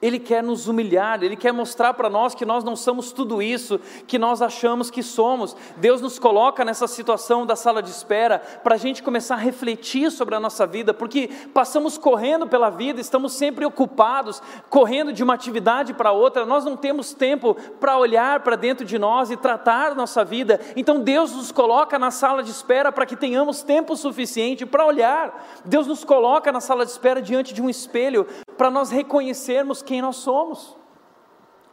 [0.00, 3.80] Ele quer nos humilhar, Ele quer mostrar para nós que nós não somos tudo isso
[4.06, 5.56] que nós achamos que somos.
[5.76, 10.10] Deus nos coloca nessa situação da sala de espera para a gente começar a refletir
[10.10, 15.34] sobre a nossa vida, porque passamos correndo pela vida, estamos sempre ocupados, correndo de uma
[15.34, 19.94] atividade para outra, nós não temos tempo para olhar para dentro de nós e tratar
[19.94, 20.60] nossa vida.
[20.76, 25.46] Então Deus nos coloca na sala de espera para que tenhamos tempo suficiente para olhar.
[25.64, 28.26] Deus nos coloca na sala de espera diante de um espelho
[28.56, 30.76] para nós reconhecermos quem nós somos.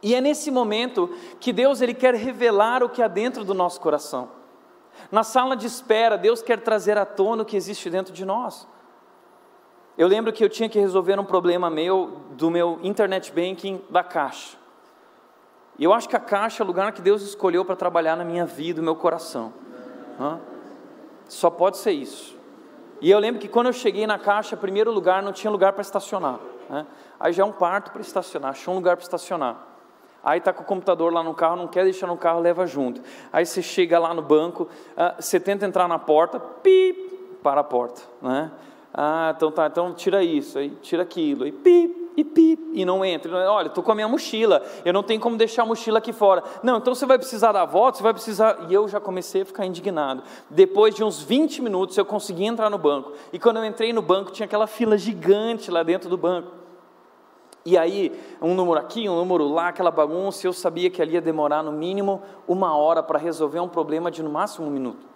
[0.02, 1.08] E é nesse momento
[1.40, 4.28] que Deus ele quer revelar o que há dentro do nosso coração.
[5.10, 8.68] Na sala de espera, Deus quer trazer à tona o que existe dentro de nós.
[9.96, 14.02] Eu lembro que eu tinha que resolver um problema meu do meu internet banking da
[14.02, 14.56] Caixa.
[15.78, 18.24] E eu acho que a Caixa é o lugar que Deus escolheu para trabalhar na
[18.24, 19.52] minha vida, no meu coração.
[21.28, 22.36] Só pode ser isso.
[23.00, 25.82] E eu lembro que quando eu cheguei na Caixa, primeiro lugar, não tinha lugar para
[25.82, 26.38] estacionar.
[26.68, 26.86] Né?
[27.18, 29.56] Aí já é um parto para estacionar, achou um lugar para estacionar.
[30.22, 33.02] Aí está com o computador lá no carro, não quer deixar no carro, leva junto.
[33.30, 37.64] Aí você chega lá no banco, uh, você tenta entrar na porta, pip, para a
[37.64, 38.00] porta.
[38.22, 38.50] Né?
[38.92, 43.04] Ah, então tá, então tira isso, aí tira aquilo, aí pip, e pip, e não
[43.04, 43.50] entra.
[43.50, 46.42] Olha, estou com a minha mochila, eu não tenho como deixar a mochila aqui fora.
[46.62, 48.66] Não, então você vai precisar dar a volta, você vai precisar.
[48.68, 50.22] E eu já comecei a ficar indignado.
[50.48, 53.12] Depois de uns 20 minutos eu consegui entrar no banco.
[53.32, 56.64] E quando eu entrei no banco, tinha aquela fila gigante lá dentro do banco.
[57.66, 61.20] E aí, um número aqui, um número lá, aquela bagunça, eu sabia que ali ia
[61.20, 65.13] demorar no mínimo uma hora para resolver um problema de no máximo um minuto.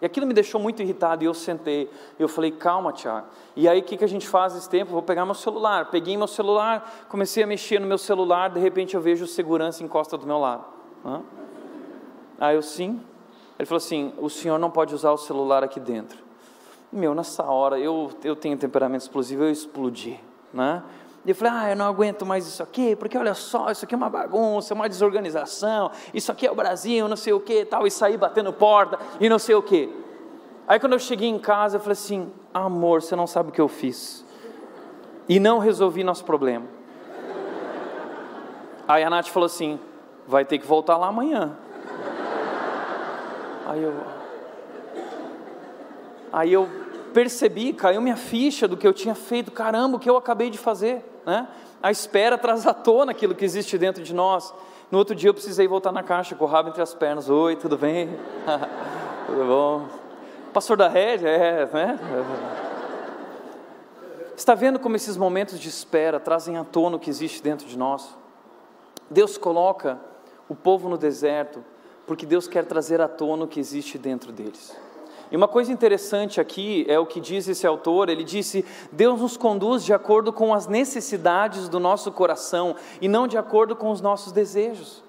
[0.00, 1.90] E aquilo me deixou muito irritado e eu sentei.
[2.18, 3.26] Eu falei, calma, Tiago.
[3.54, 4.92] E aí, o que, que a gente faz nesse tempo?
[4.92, 5.90] Vou pegar meu celular.
[5.90, 9.84] Peguei meu celular, comecei a mexer no meu celular, de repente eu vejo o segurança
[9.84, 10.64] encosta do meu lado.
[11.04, 11.22] Hã?
[12.38, 13.00] Aí eu, sim.
[13.58, 16.18] Ele falou assim: o senhor não pode usar o celular aqui dentro.
[16.90, 20.18] Meu, nessa hora, eu, eu tenho temperamento explosivo, eu explodi.
[20.52, 20.82] Né?
[21.24, 23.94] E eu falei, ah, eu não aguento mais isso aqui, porque olha só, isso aqui
[23.94, 27.86] é uma bagunça, uma desorganização, isso aqui é o Brasil, não sei o que tal,
[27.86, 29.94] e saí batendo porta e não sei o que.
[30.66, 33.60] Aí quando eu cheguei em casa, eu falei assim, amor, você não sabe o que
[33.60, 34.24] eu fiz.
[35.28, 36.66] E não resolvi nosso problema.
[38.88, 39.78] Aí a Nath falou assim,
[40.26, 41.56] vai ter que voltar lá amanhã.
[43.66, 43.94] Aí eu.
[46.32, 46.68] Aí eu
[47.12, 50.58] percebi, caiu minha ficha do que eu tinha feito, caramba, o que eu acabei de
[50.58, 51.04] fazer.
[51.26, 51.46] Né?
[51.82, 54.52] A espera traz à tona aquilo que existe dentro de nós.
[54.90, 57.28] No outro dia eu precisei voltar na caixa com o rabo entre as pernas.
[57.28, 58.08] Oi, tudo bem?
[59.26, 59.86] tudo bom?
[60.52, 61.98] Pastor da rede, é, né?
[64.36, 67.78] Está vendo como esses momentos de espera trazem à tona o que existe dentro de
[67.78, 68.16] nós?
[69.08, 70.00] Deus coloca
[70.48, 71.64] o povo no deserto
[72.06, 74.76] porque Deus quer trazer à tona o que existe dentro deles.
[75.30, 79.36] E uma coisa interessante aqui é o que diz esse autor: ele disse, Deus nos
[79.36, 84.00] conduz de acordo com as necessidades do nosso coração e não de acordo com os
[84.00, 85.02] nossos desejos.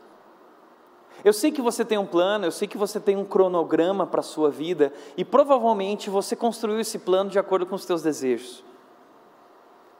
[1.24, 4.22] Eu sei que você tem um plano, eu sei que você tem um cronograma para
[4.22, 8.64] a sua vida e provavelmente você construiu esse plano de acordo com os seus desejos.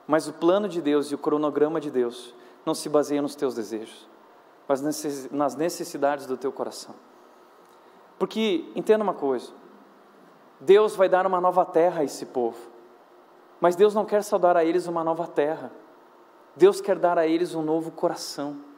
[0.06, 2.34] Mas o plano de Deus e o cronograma de Deus
[2.66, 4.08] não se baseia nos teus desejos,
[4.66, 4.80] mas
[5.30, 6.94] nas necessidades do teu coração.
[8.18, 9.52] Porque entenda uma coisa:
[10.64, 12.58] Deus vai dar uma nova terra a esse povo,
[13.60, 15.72] mas Deus não quer só dar a eles uma nova terra,
[16.56, 18.72] Deus quer dar a eles um novo coração.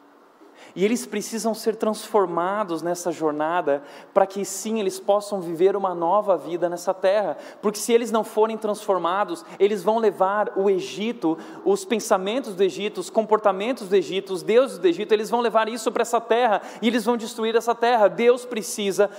[0.74, 6.36] E eles precisam ser transformados nessa jornada para que sim eles possam viver uma nova
[6.36, 7.36] vida nessa terra.
[7.60, 13.00] Porque se eles não forem transformados, eles vão levar o Egito, os pensamentos do Egito,
[13.00, 16.62] os comportamentos do Egito, os deuses do Egito, eles vão levar isso para essa terra
[16.80, 18.08] e eles vão destruir essa terra.
[18.08, 19.10] Deus precisa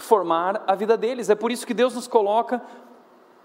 [0.00, 1.28] transformar a vida deles.
[1.28, 2.62] É por isso que Deus nos coloca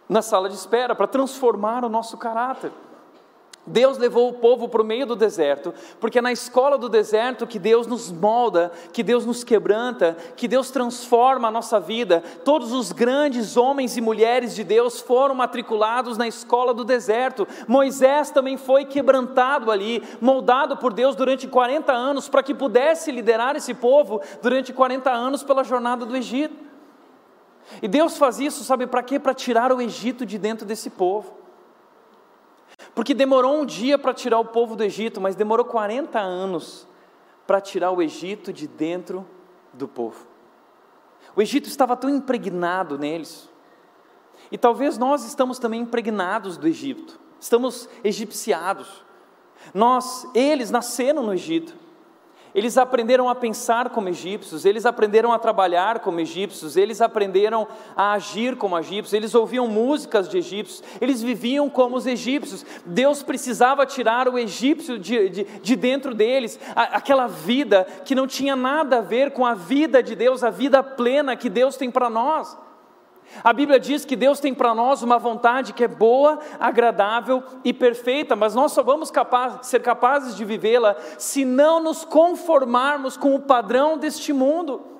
[0.08, 2.72] na sala de espera para transformar o nosso caráter.
[3.68, 7.48] Deus levou o povo para o meio do deserto, porque é na escola do deserto
[7.48, 12.22] que Deus nos molda, que Deus nos quebranta, que Deus transforma a nossa vida.
[12.44, 17.48] Todos os grandes homens e mulheres de Deus foram matriculados na escola do deserto.
[17.68, 23.56] Moisés também foi quebrantado ali, moldado por Deus durante 40 anos, para que pudesse liderar
[23.56, 26.64] esse povo durante 40 anos pela jornada do Egito.
[27.82, 29.20] E Deus faz isso, sabe para quê?
[29.20, 31.45] Para tirar o Egito de dentro desse povo.
[32.94, 36.88] Porque demorou um dia para tirar o povo do Egito, mas demorou 40 anos
[37.46, 39.26] para tirar o Egito de dentro
[39.74, 40.28] do povo.
[41.36, 43.50] O Egito estava tão impregnado neles.
[44.52, 47.20] E talvez nós estamos também impregnados do Egito.
[47.40, 49.04] Estamos egipciados.
[49.74, 51.76] Nós, eles nasceram no Egito.
[52.56, 58.14] Eles aprenderam a pensar como egípcios, eles aprenderam a trabalhar como egípcios, eles aprenderam a
[58.14, 62.66] agir como egípcios, eles ouviam músicas de egípcios, eles viviam como os egípcios.
[62.86, 68.26] Deus precisava tirar o egípcio de, de, de dentro deles, a, aquela vida que não
[68.26, 71.92] tinha nada a ver com a vida de Deus, a vida plena que Deus tem
[71.92, 72.65] para nós.
[73.44, 77.74] A Bíblia diz que Deus tem para nós uma vontade que é boa, agradável e
[77.74, 83.36] perfeita, mas nós só vamos capaz, ser capazes de vivê-la se não nos conformarmos com
[83.36, 84.95] o padrão deste mundo.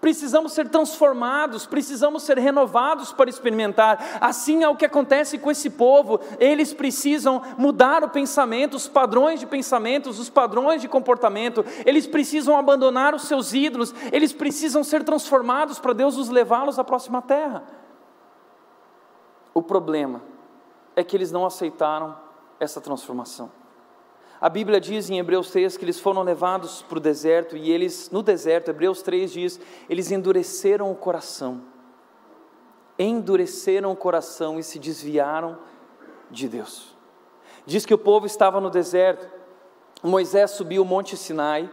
[0.00, 4.18] Precisamos ser transformados, precisamos ser renovados para experimentar.
[4.18, 6.18] Assim é o que acontece com esse povo.
[6.38, 11.62] Eles precisam mudar o pensamento, os padrões de pensamentos, os padrões de comportamento.
[11.84, 13.94] Eles precisam abandonar os seus ídolos.
[14.10, 17.62] Eles precisam ser transformados para Deus os levá-los à próxima terra.
[19.52, 20.22] O problema
[20.96, 22.16] é que eles não aceitaram
[22.58, 23.59] essa transformação.
[24.40, 28.08] A Bíblia diz em Hebreus 3 que eles foram levados para o deserto e eles,
[28.10, 31.60] no deserto, Hebreus 3 diz, eles endureceram o coração.
[32.98, 35.58] Endureceram o coração e se desviaram
[36.30, 36.96] de Deus.
[37.66, 39.28] Diz que o povo estava no deserto,
[40.02, 41.70] Moisés subiu o Monte Sinai,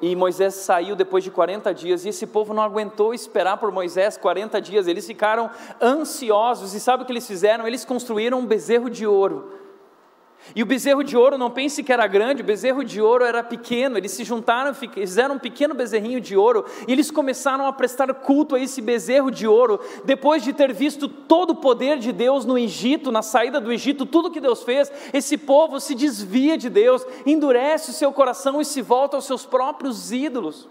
[0.00, 4.16] e Moisés saiu depois de 40 dias, e esse povo não aguentou esperar por Moisés
[4.16, 5.50] 40 dias, eles ficaram
[5.82, 7.66] ansiosos, e sabe o que eles fizeram?
[7.66, 9.65] Eles construíram um bezerro de ouro
[10.54, 13.42] e o bezerro de ouro, não pense que era grande, o bezerro de ouro era
[13.42, 13.98] pequeno.
[13.98, 18.54] Eles se juntaram, fizeram um pequeno bezerrinho de ouro e eles começaram a prestar culto
[18.54, 19.80] a esse bezerro de ouro.
[20.04, 24.06] Depois de ter visto todo o poder de Deus no Egito, na saída do Egito,
[24.06, 28.64] tudo que Deus fez, esse povo se desvia de Deus, endurece o seu coração e
[28.64, 30.68] se volta aos seus próprios ídolos.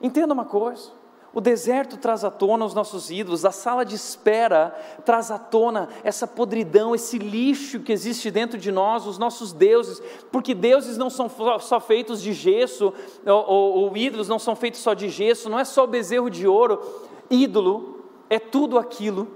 [0.00, 1.01] Entenda uma coisa.
[1.34, 4.70] O deserto traz à tona os nossos ídolos, a sala de espera
[5.02, 10.02] traz à tona essa podridão, esse lixo que existe dentro de nós, os nossos deuses,
[10.30, 12.92] porque deuses não são só feitos de gesso,
[13.24, 16.28] ou, ou, ou ídolos não são feitos só de gesso, não é só o bezerro
[16.28, 16.82] de ouro.
[17.30, 19.26] Ídolo é tudo aquilo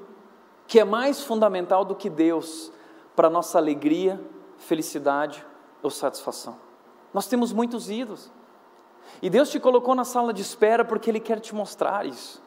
[0.66, 2.70] que é mais fundamental do que Deus
[3.14, 4.20] para nossa alegria,
[4.59, 5.42] felicidade
[5.82, 6.59] ou satisfação.
[7.14, 8.30] Nós temos muitos ídolos.
[9.22, 12.44] E Deus te colocou na sala de espera porque Ele quer te mostrar isso.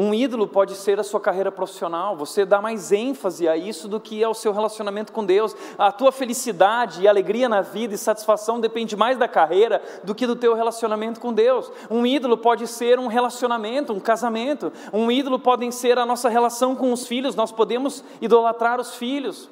[0.00, 3.98] Um ídolo pode ser a sua carreira profissional, você dá mais ênfase a isso do
[3.98, 5.56] que ao seu relacionamento com Deus.
[5.76, 10.24] A tua felicidade e alegria na vida e satisfação depende mais da carreira do que
[10.24, 11.68] do teu relacionamento com Deus.
[11.90, 14.72] Um ídolo pode ser um relacionamento, um casamento.
[14.92, 19.50] Um ídolo pode ser a nossa relação com os filhos, nós podemos idolatrar os filhos.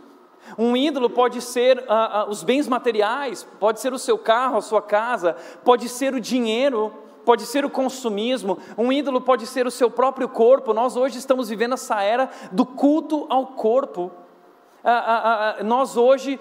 [0.58, 4.62] Um ídolo pode ser ah, ah, os bens materiais, pode ser o seu carro, a
[4.62, 6.92] sua casa, pode ser o dinheiro,
[7.24, 10.72] pode ser o consumismo, um ídolo pode ser o seu próprio corpo.
[10.72, 14.12] Nós hoje estamos vivendo essa era do culto ao corpo.
[15.64, 16.38] nós hoje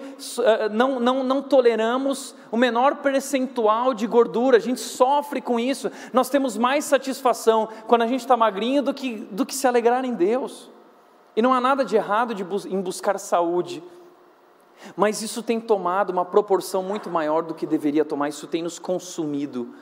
[0.70, 5.90] não, não, não toleramos o menor percentual de gordura, a gente sofre com isso.
[6.12, 10.04] Nós temos mais satisfação quando a gente está magrinho do que, do que se alegrar
[10.04, 10.70] em Deus.
[11.36, 13.84] E não há nada de errado de, em buscar saúde.
[14.96, 18.78] Mas isso tem tomado uma proporção muito maior do que deveria tomar, isso tem nos
[18.78, 19.74] consumido.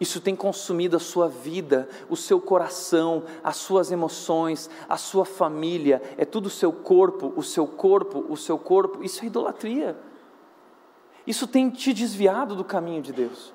[0.00, 6.02] Isso tem consumido a sua vida, o seu coração, as suas emoções, a sua família,
[6.16, 9.04] é tudo o seu corpo, o seu corpo, o seu corpo.
[9.04, 9.98] Isso é idolatria.
[11.26, 13.52] Isso tem te desviado do caminho de Deus.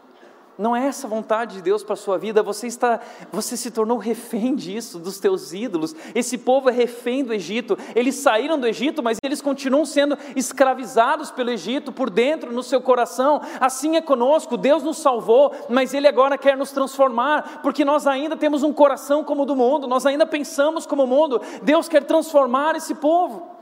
[0.58, 3.98] Não é essa vontade de Deus para a sua vida, você está, você se tornou
[3.98, 5.94] refém disso, dos teus ídolos.
[6.14, 7.78] Esse povo é refém do Egito.
[7.94, 12.80] Eles saíram do Egito, mas eles continuam sendo escravizados pelo Egito por dentro, no seu
[12.80, 13.42] coração.
[13.60, 14.56] Assim é conosco.
[14.56, 19.26] Deus nos salvou, mas ele agora quer nos transformar, porque nós ainda temos um coração
[19.26, 21.42] como o do mundo, nós ainda pensamos como o mundo.
[21.64, 23.56] Deus quer transformar esse povo.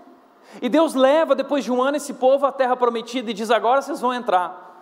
[0.62, 3.82] E Deus leva depois de um ano esse povo à terra prometida e diz: "Agora
[3.82, 4.73] vocês vão entrar".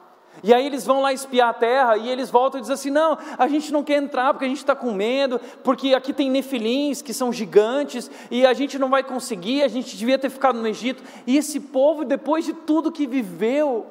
[0.44, 3.18] E aí eles vão lá espiar a terra e eles voltam e dizem assim: não,
[3.38, 7.02] a gente não quer entrar porque a gente está com medo, porque aqui tem nefilins
[7.02, 10.68] que são gigantes e a gente não vai conseguir, a gente devia ter ficado no
[10.68, 11.04] Egito.
[11.28, 13.86] E esse povo, depois de tudo que viveu,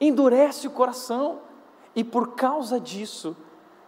[0.00, 1.40] endurece o coração,
[1.94, 3.36] e por causa disso,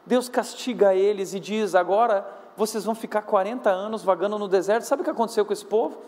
[0.04, 2.26] Deus castiga eles e diz: agora
[2.56, 4.84] vocês vão ficar 40 anos vagando no deserto.
[4.84, 5.98] Sabe o que aconteceu com esse povo?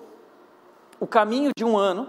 [1.00, 2.08] O caminho de um ano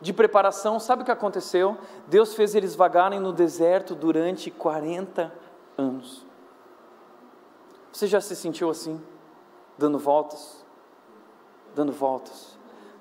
[0.00, 1.76] de preparação, sabe o que aconteceu?
[2.06, 5.32] Deus fez eles vagarem no deserto durante 40
[5.76, 6.24] anos.
[7.92, 9.00] Você já se sentiu assim?
[9.76, 10.64] Dando voltas?
[11.74, 12.56] Dando voltas.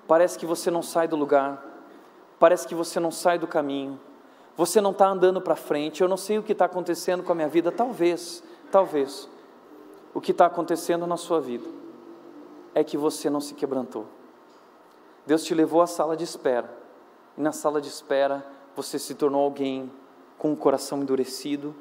[0.07, 1.63] Parece que você não sai do lugar,
[2.39, 3.99] parece que você não sai do caminho,
[4.55, 6.01] você não está andando para frente.
[6.01, 9.29] Eu não sei o que está acontecendo com a minha vida, talvez, talvez.
[10.13, 11.67] O que está acontecendo na sua vida
[12.73, 14.07] é que você não se quebrantou.
[15.27, 16.86] Deus te levou à sala de espera
[17.37, 19.91] e na sala de espera você se tornou alguém
[20.37, 21.75] com o um coração endurecido,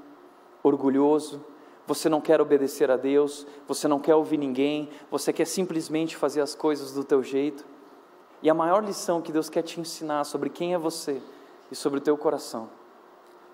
[0.63, 1.45] orgulhoso,
[1.87, 6.41] você não quer obedecer a Deus, você não quer ouvir ninguém, você quer simplesmente fazer
[6.41, 7.65] as coisas do teu jeito.
[8.43, 11.23] E a maior lição que Deus quer te ensinar sobre quem é você
[11.71, 12.69] e sobre o teu coração,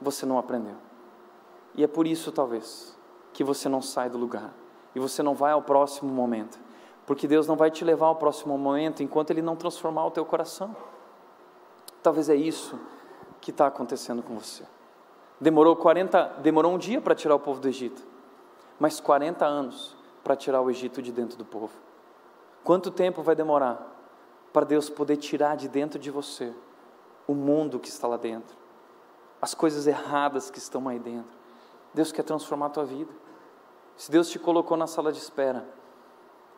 [0.00, 0.76] você não aprendeu.
[1.74, 2.96] E é por isso, talvez,
[3.32, 4.52] que você não sai do lugar
[4.94, 6.58] e você não vai ao próximo momento,
[7.06, 10.24] porque Deus não vai te levar ao próximo momento enquanto Ele não transformar o teu
[10.24, 10.74] coração.
[12.02, 12.78] Talvez é isso
[13.40, 14.64] que está acontecendo com você.
[15.40, 18.02] Demorou 40, demorou um dia para tirar o povo do Egito,
[18.78, 21.72] mas 40 anos para tirar o Egito de dentro do povo.
[22.64, 23.88] Quanto tempo vai demorar
[24.52, 26.52] para Deus poder tirar de dentro de você
[27.26, 28.56] o mundo que está lá dentro,
[29.40, 31.36] as coisas erradas que estão aí dentro?
[31.94, 33.12] Deus quer transformar a tua vida.
[33.96, 35.66] Se Deus te colocou na sala de espera,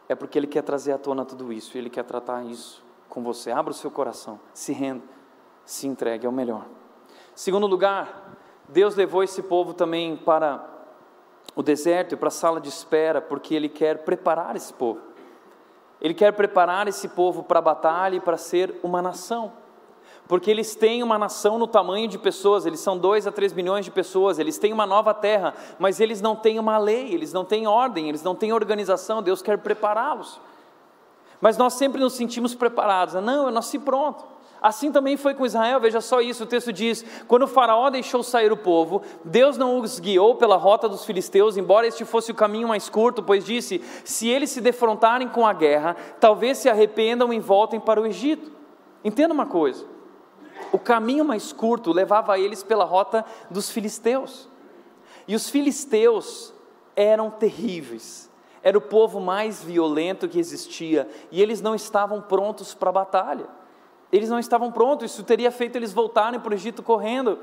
[0.09, 3.51] é porque Ele quer trazer à tona tudo isso, Ele quer tratar isso com você.
[3.51, 5.03] Abra o seu coração, se renda
[5.65, 6.67] se entregue ao melhor.
[7.35, 8.37] Segundo lugar,
[8.69, 10.65] Deus levou esse povo também para
[11.55, 15.01] o deserto e para a sala de espera, porque Ele quer preparar esse povo.
[16.01, 19.53] Ele quer preparar esse povo para a batalha e para ser uma nação.
[20.27, 23.85] Porque eles têm uma nação no tamanho de pessoas, eles são 2 a 3 milhões
[23.85, 27.45] de pessoas, eles têm uma nova terra, mas eles não têm uma lei, eles não
[27.45, 30.41] têm ordem, eles não têm organização, Deus quer prepará-los.
[31.41, 34.34] Mas nós sempre nos sentimos preparados, não, eu nasci pronto.
[34.61, 38.23] Assim também foi com Israel, veja só isso, o texto diz: quando o Faraó deixou
[38.23, 42.35] sair o povo, Deus não os guiou pela rota dos filisteus, embora este fosse o
[42.35, 47.33] caminho mais curto, pois disse: se eles se defrontarem com a guerra, talvez se arrependam
[47.33, 48.51] e voltem para o Egito.
[49.05, 49.85] Entenda uma coisa:
[50.73, 54.49] o caminho mais curto levava eles pela rota dos filisteus,
[55.29, 56.55] e os filisteus
[56.97, 58.31] eram terríveis.
[58.63, 63.47] Era o povo mais violento que existia e eles não estavam prontos para a batalha.
[64.15, 67.37] Eles não estavam prontos, isso teria feito eles voltarem para o Egito correndo.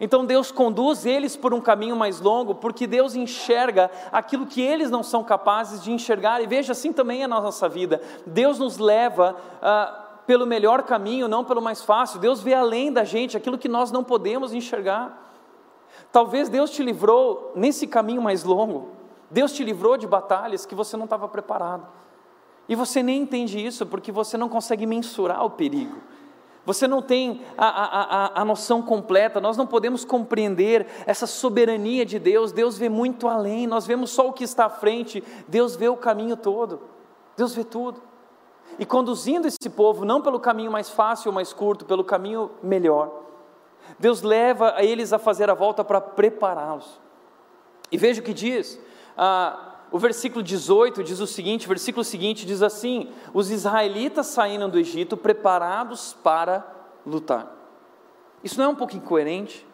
[0.00, 4.92] Então Deus conduz eles por um caminho mais longo, porque Deus enxerga aquilo que eles
[4.92, 8.00] não são capazes de enxergar, e veja, assim também é nossa vida.
[8.24, 12.20] Deus nos leva ah, pelo melhor caminho, não pelo mais fácil.
[12.20, 15.34] Deus vê além da gente aquilo que nós não podemos enxergar.
[16.12, 18.92] Talvez Deus te livrou nesse caminho mais longo,
[19.28, 21.88] Deus te livrou de batalhas que você não estava preparado.
[22.68, 25.96] E você nem entende isso porque você não consegue mensurar o perigo.
[26.66, 32.04] Você não tem a, a, a, a, noção completa, nós não podemos compreender essa soberania
[32.04, 32.52] de Deus.
[32.52, 35.96] Deus vê muito além, nós vemos só o que está à frente, Deus vê o
[35.96, 36.82] caminho todo,
[37.34, 38.02] Deus vê tudo.
[38.78, 43.22] E conduzindo esse povo, não pelo caminho mais fácil ou mais curto, pelo caminho melhor,
[43.98, 47.00] Deus leva eles a fazer a volta para prepará-los.
[47.90, 48.78] E veja o que diz:
[49.16, 54.68] ah, o versículo 18 diz o seguinte: o versículo seguinte diz assim: os israelitas saíram
[54.68, 56.66] do Egito preparados para
[57.06, 57.54] lutar.
[58.44, 59.66] Isso não é um pouco incoerente?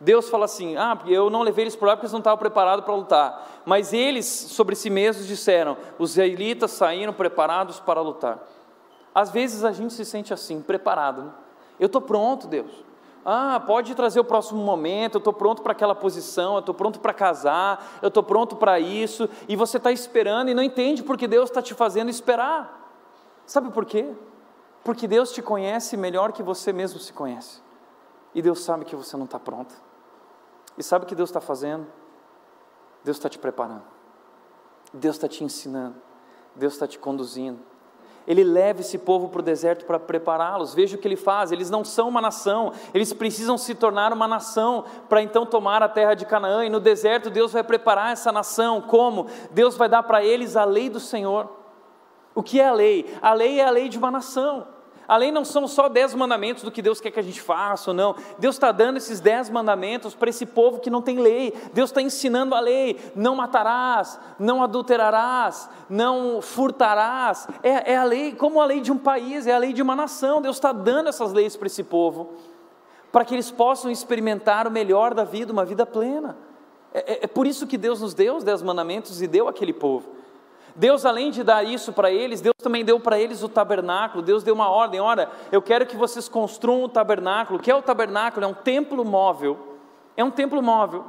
[0.00, 2.84] Deus fala assim: ah, eu não levei eles por lá porque eles não estavam preparados
[2.84, 3.62] para lutar.
[3.64, 8.42] Mas eles, sobre si mesmos, disseram: os israelitas saíram preparados para lutar.
[9.14, 11.22] Às vezes a gente se sente assim, preparado.
[11.22, 11.30] Né?
[11.78, 12.70] Eu estou pronto, Deus.
[13.24, 17.00] Ah, pode trazer o próximo momento, eu estou pronto para aquela posição, eu estou pronto
[17.00, 21.26] para casar, eu estou pronto para isso, e você está esperando e não entende porque
[21.26, 22.92] Deus está te fazendo esperar.
[23.46, 24.12] Sabe por quê?
[24.84, 27.62] Porque Deus te conhece melhor que você mesmo se conhece,
[28.34, 29.74] e Deus sabe que você não está pronto.
[30.76, 31.86] E sabe o que Deus está fazendo?
[33.02, 33.84] Deus está te preparando,
[34.92, 35.96] Deus está te ensinando,
[36.54, 37.73] Deus está te conduzindo
[38.26, 40.74] ele leva esse povo para o deserto para prepará-los.
[40.74, 44.26] Veja o que ele faz: eles não são uma nação, eles precisam se tornar uma
[44.26, 46.64] nação para então tomar a terra de Canaã.
[46.64, 48.80] E no deserto, Deus vai preparar essa nação.
[48.80, 49.26] Como?
[49.50, 51.50] Deus vai dar para eles a lei do Senhor.
[52.34, 53.14] O que é a lei?
[53.22, 54.73] A lei é a lei de uma nação.
[55.06, 57.90] A lei não são só dez mandamentos do que Deus quer que a gente faça
[57.90, 58.14] ou não.
[58.38, 61.52] Deus está dando esses dez mandamentos para esse povo que não tem lei.
[61.72, 67.46] Deus está ensinando a lei: não matarás, não adulterarás, não furtarás.
[67.62, 69.94] É, é, a lei, como a lei de um país, é a lei de uma
[69.94, 70.40] nação.
[70.40, 72.32] Deus está dando essas leis para esse povo,
[73.12, 76.36] para que eles possam experimentar o melhor da vida, uma vida plena.
[76.94, 79.72] É, é, é por isso que Deus nos deu os dez mandamentos e deu aquele
[79.72, 80.23] povo.
[80.76, 84.22] Deus, além de dar isso para eles, Deus também deu para eles o tabernáculo.
[84.22, 87.58] Deus deu uma ordem: olha, eu quero que vocês construam o tabernáculo.
[87.58, 88.44] O que é o tabernáculo?
[88.44, 89.78] É um templo móvel.
[90.16, 91.04] É um templo móvel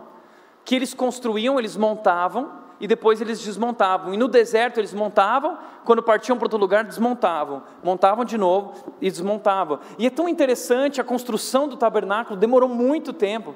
[0.64, 4.14] que eles construíam, eles montavam e depois eles desmontavam.
[4.14, 7.64] E no deserto eles montavam, quando partiam para outro lugar, desmontavam.
[7.84, 9.80] Montavam de novo e desmontavam.
[9.98, 13.56] E é tão interessante a construção do tabernáculo, demorou muito tempo.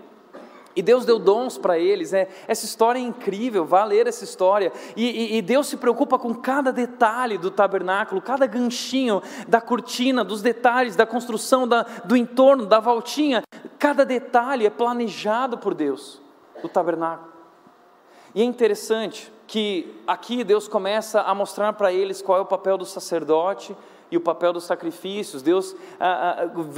[0.75, 4.71] E Deus deu dons para eles, é, essa história é incrível, vá ler essa história.
[4.95, 10.23] E, e, e, Deus se preocupa com cada detalhe do tabernáculo, cada ganchinho da cortina,
[10.23, 13.43] dos detalhes da construção da, do entorno, da voltinha.
[13.77, 16.21] Cada detalhe é planejado por Deus,
[16.61, 17.33] do tabernáculo.
[18.35, 22.77] E é interessante que aqui Deus começa a mostrar para eles qual é o papel
[22.77, 23.75] do sacerdote,
[24.11, 25.41] e o papel dos sacrifícios.
[25.41, 25.75] Deus,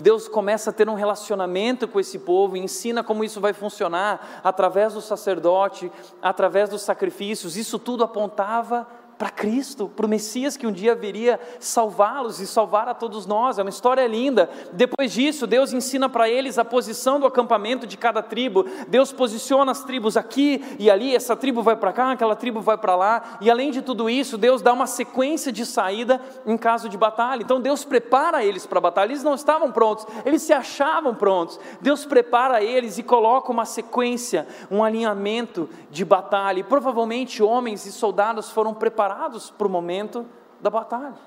[0.01, 4.93] Deus começa a ter um relacionamento com esse povo, ensina como isso vai funcionar através
[4.93, 7.57] do sacerdote, através dos sacrifícios.
[7.57, 8.87] Isso tudo apontava
[9.21, 13.59] para Cristo, para o Messias que um dia viria salvá-los e salvar a todos nós.
[13.59, 14.49] É uma história linda.
[14.73, 18.65] Depois disso, Deus ensina para eles a posição do acampamento de cada tribo.
[18.87, 22.79] Deus posiciona as tribos aqui e ali, essa tribo vai para cá, aquela tribo vai
[22.79, 23.37] para lá.
[23.39, 27.43] E além de tudo isso, Deus dá uma sequência de saída em caso de batalha.
[27.43, 29.11] Então Deus prepara eles para a batalha.
[29.11, 31.59] Eles não estavam prontos, eles se achavam prontos.
[31.79, 36.61] Deus prepara eles e coloca uma sequência, um alinhamento de batalha.
[36.61, 40.25] E provavelmente homens e soldados foram preparados preparados para o momento
[40.61, 41.17] da batalha.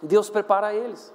[0.00, 1.12] Deus prepara eles.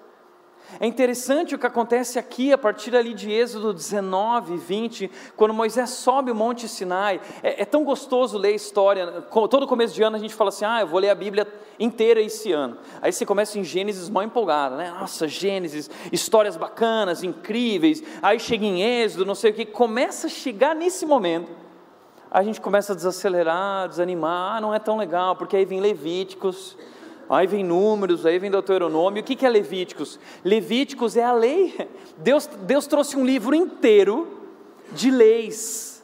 [0.82, 5.92] É interessante o que acontece aqui a partir ali de Êxodo 19, 20, quando Moisés
[5.92, 7.22] sobe o Monte Sinai.
[7.42, 9.22] É, é, tão gostoso ler a história.
[9.50, 11.48] Todo começo de ano a gente fala assim: ah, eu vou ler a Bíblia
[11.80, 12.78] inteira esse ano.
[13.02, 14.92] Aí você começa em Gênesis mó empolgado, né?
[14.92, 18.04] Nossa, Gênesis, histórias bacanas, incríveis.
[18.22, 19.66] Aí chega em Êxodo, não sei o que.
[19.66, 21.67] Começa a chegar nesse momento
[22.30, 26.78] a gente começa a desacelerar, desanimar, ah, não é tão legal, porque aí vem Levíticos,
[27.30, 29.22] aí vem Números, aí vem Deuteronômio.
[29.22, 30.20] O que é Levíticos?
[30.44, 31.90] Levíticos é a lei.
[32.18, 34.28] Deus, Deus trouxe um livro inteiro
[34.92, 36.04] de leis,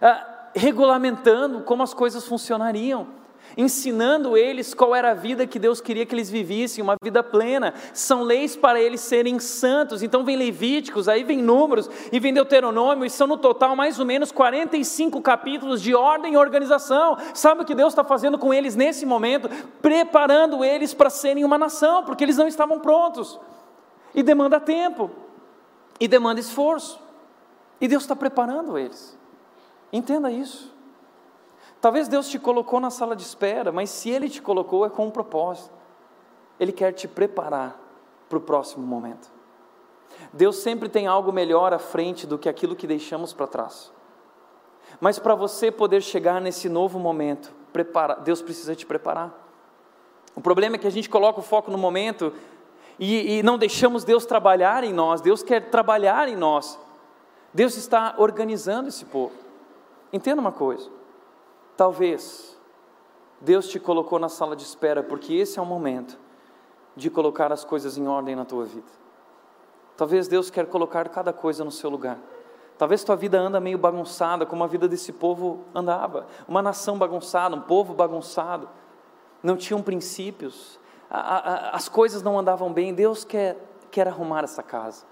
[0.00, 3.23] ah, regulamentando como as coisas funcionariam
[3.56, 7.74] ensinando eles qual era a vida que Deus queria que eles vivissem, uma vida plena.
[7.92, 10.02] São leis para eles serem santos.
[10.02, 14.06] Então vem Levíticos, aí vem Números e vem Deuteronômio, e são no total mais ou
[14.06, 17.16] menos 45 capítulos de ordem e organização.
[17.32, 19.48] Sabe o que Deus está fazendo com eles nesse momento?
[19.80, 23.38] Preparando eles para serem uma nação, porque eles não estavam prontos.
[24.14, 25.10] E demanda tempo,
[26.00, 27.00] e demanda esforço.
[27.80, 29.18] E Deus está preparando eles.
[29.92, 30.73] Entenda isso.
[31.84, 35.06] Talvez Deus te colocou na sala de espera, mas se Ele te colocou é com
[35.06, 35.70] um propósito.
[36.58, 37.78] Ele quer te preparar
[38.26, 39.30] para o próximo momento.
[40.32, 43.92] Deus sempre tem algo melhor à frente do que aquilo que deixamos para trás.
[44.98, 49.30] Mas para você poder chegar nesse novo momento, prepara, Deus precisa te preparar.
[50.34, 52.32] O problema é que a gente coloca o foco no momento
[52.98, 55.20] e, e não deixamos Deus trabalhar em nós.
[55.20, 56.80] Deus quer trabalhar em nós.
[57.52, 59.34] Deus está organizando esse povo.
[60.10, 61.03] Entenda uma coisa.
[61.76, 62.56] Talvez
[63.40, 66.18] Deus te colocou na sala de espera porque esse é o momento
[66.96, 68.86] de colocar as coisas em ordem na tua vida.
[69.96, 72.18] Talvez Deus quer colocar cada coisa no seu lugar.
[72.76, 76.26] Talvez tua vida anda meio bagunçada, como a vida desse povo andava.
[76.48, 78.68] Uma nação bagunçada, um povo bagunçado.
[79.42, 80.80] Não tinham princípios.
[81.08, 82.92] A, a, as coisas não andavam bem.
[82.92, 83.56] Deus quer,
[83.90, 85.06] quer arrumar essa casa.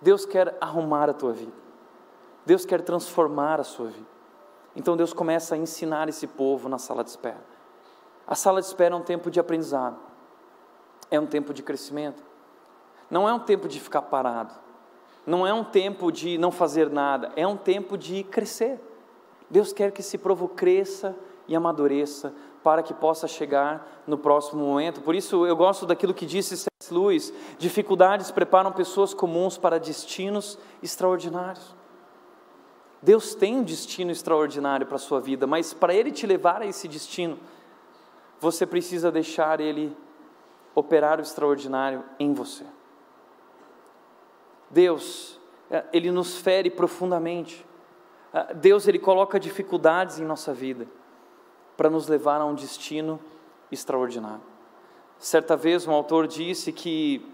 [0.00, 1.52] Deus quer arrumar a tua vida.
[2.44, 4.15] Deus quer transformar a sua vida.
[4.76, 7.42] Então Deus começa a ensinar esse povo na sala de espera.
[8.26, 9.98] A sala de espera é um tempo de aprendizado.
[11.10, 12.22] É um tempo de crescimento.
[13.10, 14.66] Não é um tempo de ficar parado
[15.26, 18.80] não é um tempo de não fazer nada, é um tempo de crescer.
[19.50, 21.16] Deus quer que esse povo cresça
[21.48, 25.00] e amadureça para que possa chegar no próximo momento.
[25.00, 26.94] Por isso eu gosto daquilo que disse C.S.
[26.94, 31.74] Lewis: dificuldades preparam pessoas comuns para destinos extraordinários.
[33.02, 36.66] Deus tem um destino extraordinário para a sua vida, mas para Ele te levar a
[36.66, 37.38] esse destino,
[38.40, 39.96] você precisa deixar Ele
[40.74, 42.64] operar o extraordinário em você.
[44.70, 45.38] Deus,
[45.70, 47.64] eh, Ele nos fere profundamente.
[48.32, 50.86] Ah, Deus, Ele coloca dificuldades em nossa vida
[51.76, 53.20] para nos levar a um destino
[53.70, 54.42] extraordinário.
[55.18, 57.26] Certa vez um autor disse que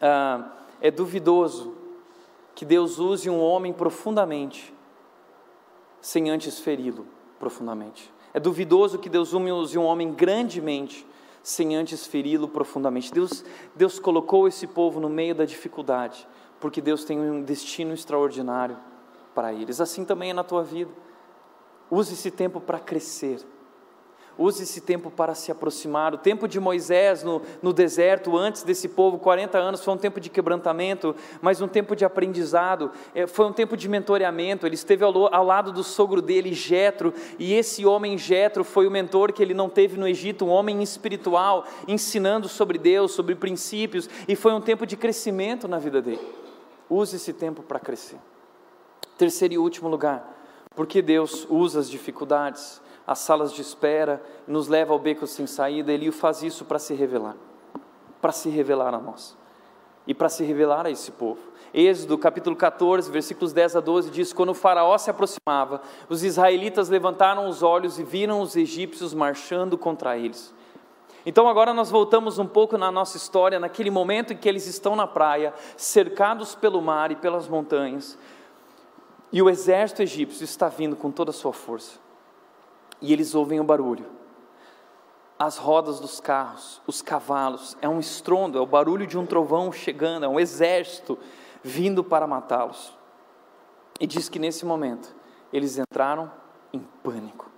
[0.00, 0.50] ah,
[0.80, 1.79] é duvidoso
[2.60, 4.74] que Deus use um homem profundamente
[5.98, 7.06] sem antes feri-lo
[7.38, 8.12] profundamente.
[8.34, 11.06] É duvidoso que Deus use um homem grandemente
[11.42, 13.14] sem antes feri-lo profundamente.
[13.14, 13.42] Deus,
[13.74, 16.28] Deus colocou esse povo no meio da dificuldade
[16.60, 18.76] porque Deus tem um destino extraordinário
[19.34, 19.80] para eles.
[19.80, 20.92] Assim também é na tua vida.
[21.90, 23.40] Use esse tempo para crescer.
[24.38, 26.14] Use esse tempo para se aproximar.
[26.14, 30.18] O tempo de Moisés no, no deserto, antes desse povo, 40 anos, foi um tempo
[30.18, 34.66] de quebrantamento, mas um tempo de aprendizado, é, foi um tempo de mentoreamento.
[34.66, 38.90] Ele esteve ao, ao lado do sogro dele, Jetro, e esse homem Jetro foi o
[38.90, 44.08] mentor que ele não teve no Egito, um homem espiritual, ensinando sobre Deus, sobre princípios,
[44.26, 46.26] e foi um tempo de crescimento na vida dele.
[46.88, 48.18] Use esse tempo para crescer.
[49.16, 50.26] Terceiro e último lugar,
[50.74, 55.92] porque Deus usa as dificuldades, as salas de espera, nos leva ao beco sem saída,
[55.92, 57.34] Ele faz isso para se revelar,
[58.22, 59.36] para se revelar a nós
[60.06, 61.40] e para se revelar a esse povo.
[61.74, 66.88] Êxodo capítulo 14, versículos 10 a 12 diz: Quando o Faraó se aproximava, os israelitas
[66.88, 70.54] levantaram os olhos e viram os egípcios marchando contra eles.
[71.26, 74.94] Então agora nós voltamos um pouco na nossa história, naquele momento em que eles estão
[74.94, 78.16] na praia, cercados pelo mar e pelas montanhas,
[79.32, 82.08] e o exército egípcio está vindo com toda a sua força.
[83.00, 84.06] E eles ouvem o barulho.
[85.38, 89.72] As rodas dos carros, os cavalos, é um estrondo, é o barulho de um trovão
[89.72, 91.18] chegando, é um exército
[91.62, 92.94] vindo para matá-los.
[93.98, 95.14] E diz que nesse momento
[95.52, 96.30] eles entraram
[96.72, 97.50] em pânico.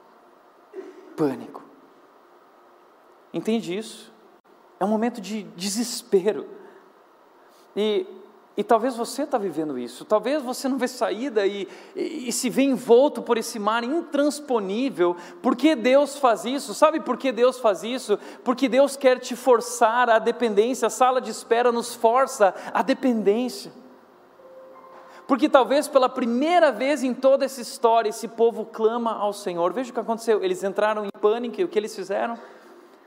[1.16, 1.62] Pânico.
[3.32, 4.12] Entende isso?
[4.78, 6.46] É um momento de desespero.
[7.76, 8.06] E,
[8.56, 12.50] e talvez você está vivendo isso, talvez você não vê saída e, e, e, se
[12.50, 15.16] vê envolto por esse mar intransponível.
[15.42, 16.74] Por que Deus faz isso?
[16.74, 18.18] Sabe por que Deus faz isso?
[18.44, 23.72] Porque Deus quer te forçar à dependência, a sala de espera nos força à dependência.
[25.26, 29.72] Porque talvez pela primeira vez em toda essa história esse povo clama ao Senhor.
[29.72, 32.38] Veja o que aconteceu: eles entraram em pânico e o que eles fizeram?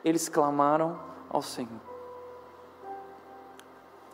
[0.06, 1.95] eles clamaram ao Senhor.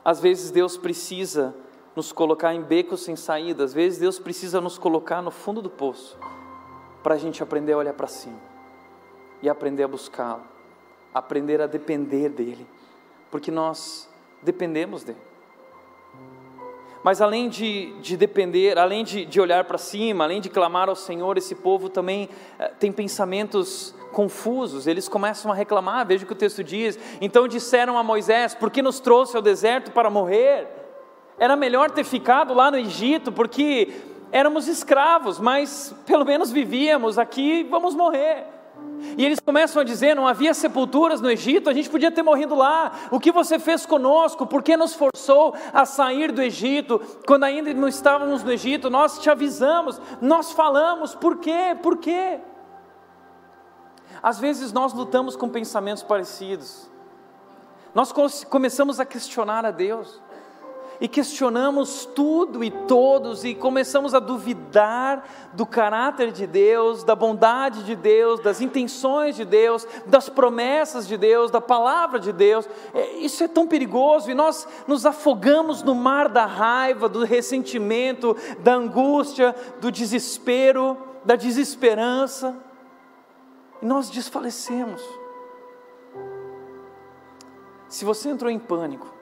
[0.04, 1.56] Às vezes Deus precisa
[1.96, 5.70] nos colocar em becos sem saída, às vezes Deus precisa nos colocar no fundo do
[5.70, 6.18] poço,
[7.04, 8.40] para a gente aprender a olhar para cima
[9.42, 10.44] e aprender a buscá-lo,
[11.14, 12.68] aprender a depender dEle,
[13.30, 14.10] porque nós
[14.42, 15.31] dependemos dEle.
[17.04, 20.96] Mas além de, de depender, além de, de olhar para cima, além de clamar ao
[20.96, 22.30] Senhor, esse povo também
[22.60, 27.00] eh, tem pensamentos confusos, eles começam a reclamar, veja o que o texto diz.
[27.20, 30.68] Então disseram a Moisés: Por que nos trouxe ao deserto para morrer?
[31.40, 33.90] Era melhor ter ficado lá no Egito, porque
[34.32, 38.61] éramos escravos, mas pelo menos vivíamos aqui, vamos morrer.
[39.18, 42.56] E eles começam a dizer: não havia sepulturas no Egito, a gente podia ter morrido
[42.56, 42.92] lá.
[43.12, 44.46] O que você fez conosco?
[44.46, 47.00] Por que nos forçou a sair do Egito?
[47.26, 51.76] Quando ainda não estávamos no Egito, nós te avisamos, nós falamos, por quê?
[51.82, 52.40] Por quê?
[54.22, 56.90] Às vezes nós lutamos com pensamentos parecidos.
[57.94, 58.14] Nós
[58.50, 60.22] começamos a questionar a Deus.
[61.02, 67.84] E questionamos tudo e todos e começamos a duvidar do caráter de Deus, da bondade
[67.84, 72.70] de Deus, das intenções de Deus, das promessas de Deus, da palavra de Deus.
[72.94, 78.38] É, isso é tão perigoso e nós nos afogamos no mar da raiva, do ressentimento,
[78.60, 80.96] da angústia, do desespero,
[81.26, 82.56] da desesperança
[83.82, 85.02] e nós desfalecemos.
[87.90, 89.21] Se você entrou em pânico,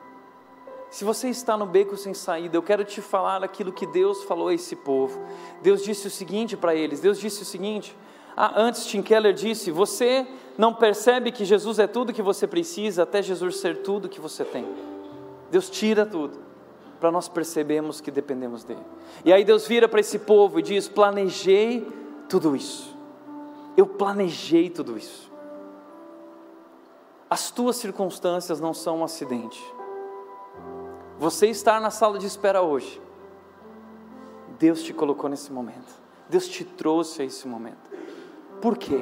[0.90, 4.48] Se você está no beco sem saída, eu quero te falar aquilo que Deus falou
[4.48, 5.20] a esse povo.
[5.62, 7.96] Deus disse o seguinte para eles: Deus disse o seguinte.
[8.36, 10.26] Ah, antes, Tim Keller disse: Você
[10.58, 14.44] não percebe que Jesus é tudo que você precisa, até Jesus ser tudo que você
[14.44, 14.66] tem.
[15.52, 16.40] Deus tira tudo,
[17.00, 18.80] para nós percebermos que dependemos dEle.
[19.24, 21.88] E aí Deus vira para esse povo e diz: Planejei
[22.28, 22.98] tudo isso.
[23.78, 25.30] Eu planejei tudo isso.
[27.30, 29.62] As tuas circunstâncias não são um acidente.
[31.20, 33.02] Você estar na sala de espera hoje,
[34.58, 35.94] Deus te colocou nesse momento,
[36.30, 37.92] Deus te trouxe a esse momento.
[38.62, 39.00] Por quê?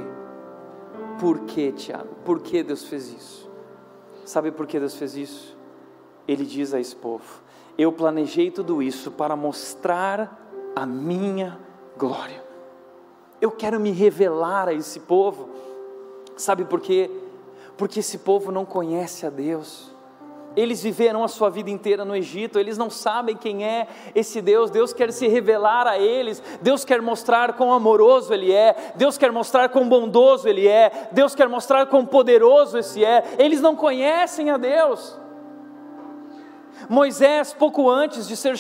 [1.20, 2.16] Por quê, Tiago?
[2.26, 3.48] Por que Deus fez isso?
[4.26, 5.56] Sabe por que Deus fez isso?
[6.28, 7.24] Ele diz a esse povo:
[7.78, 11.60] Eu planejei tudo isso para mostrar a minha
[11.96, 12.44] glória.
[13.40, 15.50] Eu quero me revelar a esse povo.
[16.36, 17.12] Sabe por quê?
[17.78, 19.96] Porque esse povo não conhece a Deus.
[20.58, 24.72] Eles viveram a sua vida inteira no Egito, eles não sabem quem é esse Deus.
[24.72, 29.32] Deus quer se revelar a eles, Deus quer mostrar quão amoroso Ele é, Deus quer
[29.32, 33.24] mostrar quão bondoso Ele é, Deus quer mostrar quão poderoso esse é.
[33.38, 35.16] Eles não conhecem a Deus.
[36.90, 38.56] Moisés, pouco antes de ser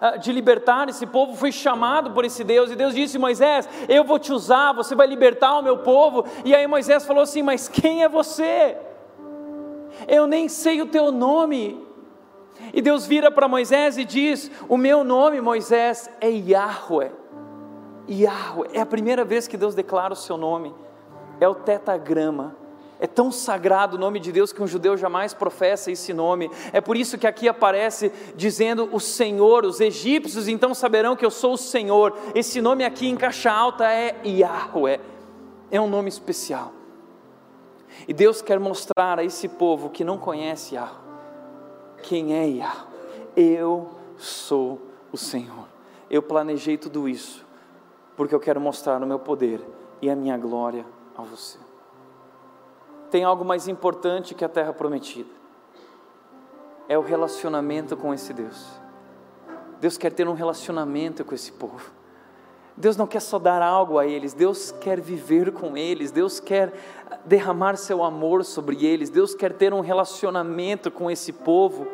[0.00, 4.04] ah, de libertar esse povo, foi chamado por esse Deus, e Deus disse: Moisés, eu
[4.04, 6.24] vou te usar, você vai libertar o meu povo.
[6.44, 8.76] E aí Moisés falou assim: Mas quem é você?
[10.06, 11.86] Eu nem sei o teu nome.
[12.72, 17.12] E Deus vira para Moisés e diz: O meu nome, Moisés, é Yahweh.
[18.08, 20.74] Yahweh, é a primeira vez que Deus declara o seu nome,
[21.40, 22.56] é o tetagrama.
[23.02, 26.50] É tão sagrado o nome de Deus que um judeu jamais professa esse nome.
[26.70, 29.64] É por isso que aqui aparece dizendo o Senhor.
[29.64, 32.14] Os egípcios então saberão que eu sou o Senhor.
[32.34, 35.00] Esse nome aqui em caixa alta é Yahweh.
[35.70, 36.74] É um nome especial.
[38.06, 41.10] E Deus quer mostrar a esse povo que não conhece Yahweh
[42.02, 42.86] quem é Yahweh.
[43.36, 44.80] Eu sou
[45.12, 45.66] o Senhor.
[46.10, 47.46] Eu planejei tudo isso
[48.16, 49.60] porque eu quero mostrar o meu poder
[50.00, 50.84] e a minha glória
[51.16, 51.58] a você
[53.10, 55.28] tem algo mais importante que a terra prometida.
[56.88, 58.80] É o relacionamento com esse Deus.
[59.80, 61.90] Deus quer ter um relacionamento com esse povo.
[62.80, 66.72] Deus não quer só dar algo a eles, Deus quer viver com eles, Deus quer
[67.26, 71.86] derramar seu amor sobre eles, Deus quer ter um relacionamento com esse povo.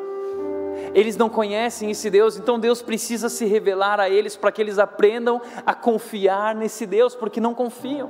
[0.93, 4.79] Eles não conhecem esse Deus, então Deus precisa se revelar a eles para que eles
[4.79, 8.09] aprendam a confiar nesse Deus, porque não confiam.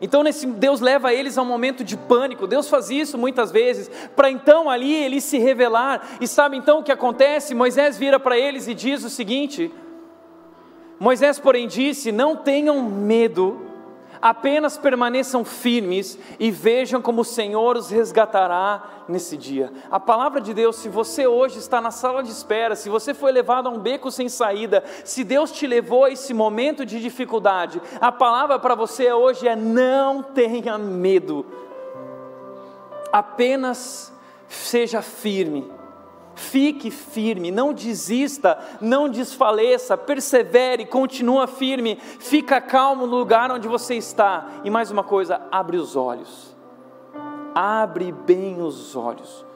[0.00, 2.46] Então nesse, Deus leva eles a um momento de pânico.
[2.46, 6.06] Deus faz isso muitas vezes para então ali ele se revelar.
[6.20, 7.54] E sabe então o que acontece?
[7.54, 9.72] Moisés vira para eles e diz o seguinte:
[10.98, 13.66] Moisés, porém, disse: Não tenham medo
[14.20, 19.72] apenas permaneçam firmes e vejam como o Senhor os resgatará nesse dia.
[19.90, 23.32] A palavra de Deus, se você hoje está na sala de espera, se você foi
[23.32, 27.80] levado a um beco sem saída, se Deus te levou a esse momento de dificuldade,
[28.00, 31.46] a palavra para você hoje é: não tenha medo,
[33.12, 34.12] apenas
[34.48, 35.75] seja firme
[36.36, 43.94] Fique firme, não desista, não desfaleça, persevere, continua firme, fica calmo no lugar onde você
[43.94, 44.46] está.
[44.62, 46.54] E mais uma coisa, abre os olhos.
[47.54, 49.46] Abre bem os olhos.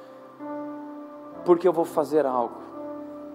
[1.44, 2.58] Porque eu vou fazer algo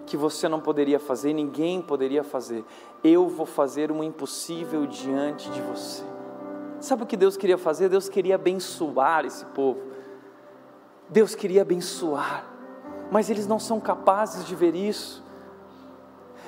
[0.07, 2.65] que você não poderia fazer, ninguém poderia fazer.
[3.03, 6.03] Eu vou fazer um impossível diante de você.
[6.79, 7.89] Sabe o que Deus queria fazer?
[7.89, 9.81] Deus queria abençoar esse povo.
[11.07, 12.54] Deus queria abençoar
[13.11, 15.23] mas eles não são capazes de ver isso.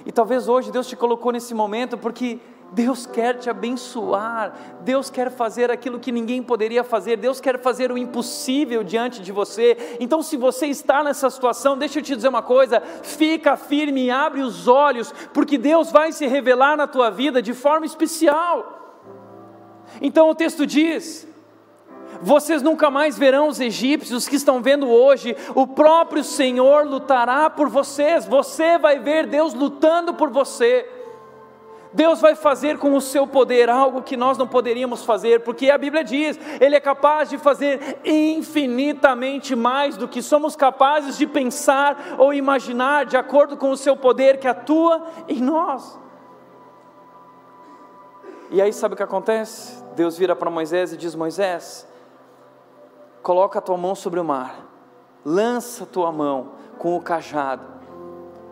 [0.06, 2.40] E talvez hoje Deus te colocou nesse momento porque
[2.72, 7.92] Deus quer te abençoar, Deus quer fazer aquilo que ninguém poderia fazer, Deus quer fazer
[7.92, 9.98] o impossível diante de você.
[10.00, 14.12] Então, se você está nessa situação, deixa eu te dizer uma coisa: fica firme e
[14.12, 19.06] abre os olhos, porque Deus vai se revelar na tua vida de forma especial.
[20.02, 21.28] Então, o texto diz:
[22.22, 27.70] vocês nunca mais verão os egípcios que estão vendo hoje, o próprio Senhor lutará por
[27.70, 30.88] vocês, você vai ver Deus lutando por você.
[31.94, 35.78] Deus vai fazer com o seu poder algo que nós não poderíamos fazer, porque a
[35.78, 42.16] Bíblia diz, Ele é capaz de fazer infinitamente mais do que somos capazes de pensar
[42.18, 46.00] ou imaginar, de acordo com o seu poder que atua em nós.
[48.50, 49.84] E aí sabe o que acontece?
[49.96, 51.88] Deus vira para Moisés e diz: Moisés,
[53.28, 54.66] coloca a tua mão sobre o mar,
[55.26, 57.68] lança a tua mão com o cajado,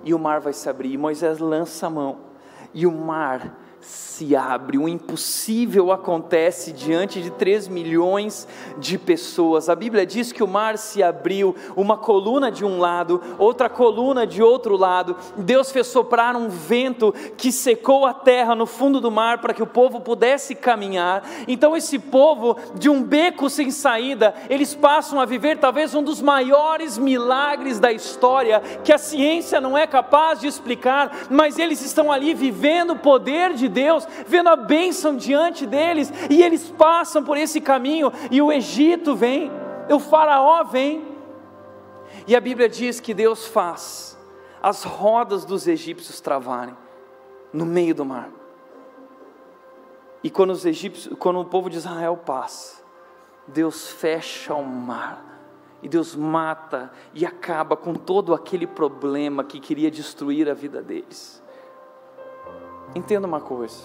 [0.03, 0.91] e o mar vai se abrir.
[0.91, 2.17] E Moisés lança a mão,
[2.73, 3.57] e o mar
[4.15, 9.67] se abre, o impossível acontece diante de 3 milhões de pessoas.
[9.67, 14.25] A Bíblia diz que o mar se abriu, uma coluna de um lado, outra coluna
[14.25, 15.17] de outro lado.
[15.35, 19.61] Deus fez soprar um vento que secou a terra no fundo do mar para que
[19.61, 21.23] o povo pudesse caminhar.
[21.45, 26.21] Então, esse povo, de um beco sem saída, eles passam a viver talvez um dos
[26.21, 32.09] maiores milagres da história, que a ciência não é capaz de explicar, mas eles estão
[32.09, 37.37] ali vivendo o poder de Deus, vendo a bênção diante deles, e eles passam por
[37.37, 39.51] esse caminho, e o Egito vem,
[39.89, 41.05] o Faraó vem,
[42.25, 44.17] e a Bíblia diz que Deus faz
[44.63, 46.75] as rodas dos egípcios travarem
[47.53, 48.31] no meio do mar.
[50.23, 52.83] E quando os egípcios, quando o povo de Israel passa,
[53.47, 55.23] Deus fecha o mar.
[55.83, 61.43] E Deus mata e acaba com todo aquele problema que queria destruir a vida deles.
[62.95, 63.83] Entenda uma coisa.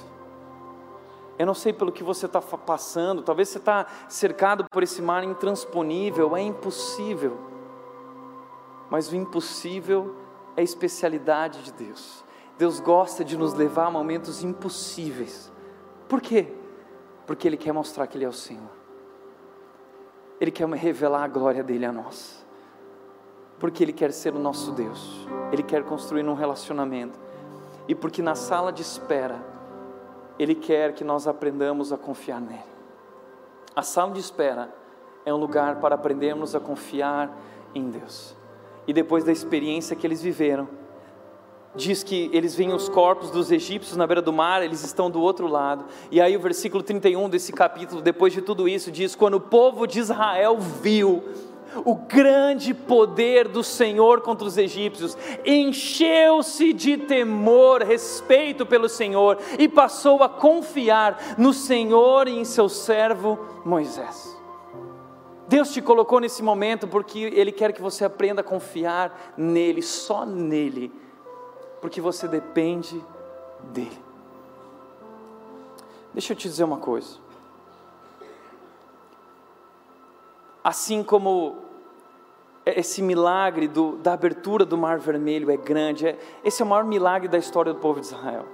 [1.37, 5.25] Eu não sei pelo que você está passando, talvez você está cercado por esse mar
[5.25, 7.37] intransponível, é impossível.
[8.89, 10.15] Mas o impossível
[10.57, 12.25] é especialidade de Deus.
[12.59, 15.51] Deus gosta de nos levar a momentos impossíveis.
[16.07, 16.53] Por quê?
[17.27, 18.71] Porque Ele quer mostrar que Ele é o Senhor.
[20.39, 22.45] Ele quer revelar a glória dele a nós.
[23.59, 25.27] Porque Ele quer ser o nosso Deus.
[25.51, 27.19] Ele quer construir um relacionamento
[27.91, 29.45] e porque na sala de espera,
[30.39, 32.63] Ele quer que nós aprendamos a confiar nele.
[33.75, 34.73] A sala de espera
[35.27, 37.37] é um lugar para aprendermos a confiar
[37.75, 38.37] em Deus.
[38.87, 40.69] E depois da experiência que eles viveram,
[41.75, 45.21] diz que eles veem os corpos dos egípcios na beira do mar, eles estão do
[45.21, 45.87] outro lado.
[46.13, 49.85] E aí o versículo 31 desse capítulo, depois de tudo isso, diz: Quando o povo
[49.85, 51.25] de Israel viu
[51.85, 59.69] o grande poder do Senhor contra os egípcios, encheu-se de temor, respeito pelo Senhor e
[59.69, 64.39] passou a confiar no Senhor e em seu servo Moisés.
[65.49, 70.25] Deus te colocou nesse momento porque Ele quer que você aprenda a confiar nele, só
[70.25, 70.93] nele,
[71.81, 73.05] porque você depende
[73.73, 73.99] dele.
[76.13, 77.19] Deixa eu te dizer uma coisa.
[80.63, 81.57] Assim como
[82.65, 86.85] esse milagre do, da abertura do Mar Vermelho é grande, é, esse é o maior
[86.85, 88.47] milagre da história do povo de Israel.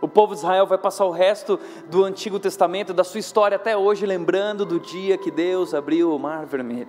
[0.00, 1.58] O povo de Israel vai passar o resto
[1.88, 6.18] do Antigo Testamento, da sua história até hoje, lembrando do dia que Deus abriu o
[6.18, 6.88] Mar Vermelho.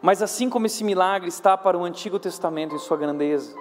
[0.00, 3.54] Mas assim como esse milagre está para o Antigo Testamento em sua grandeza,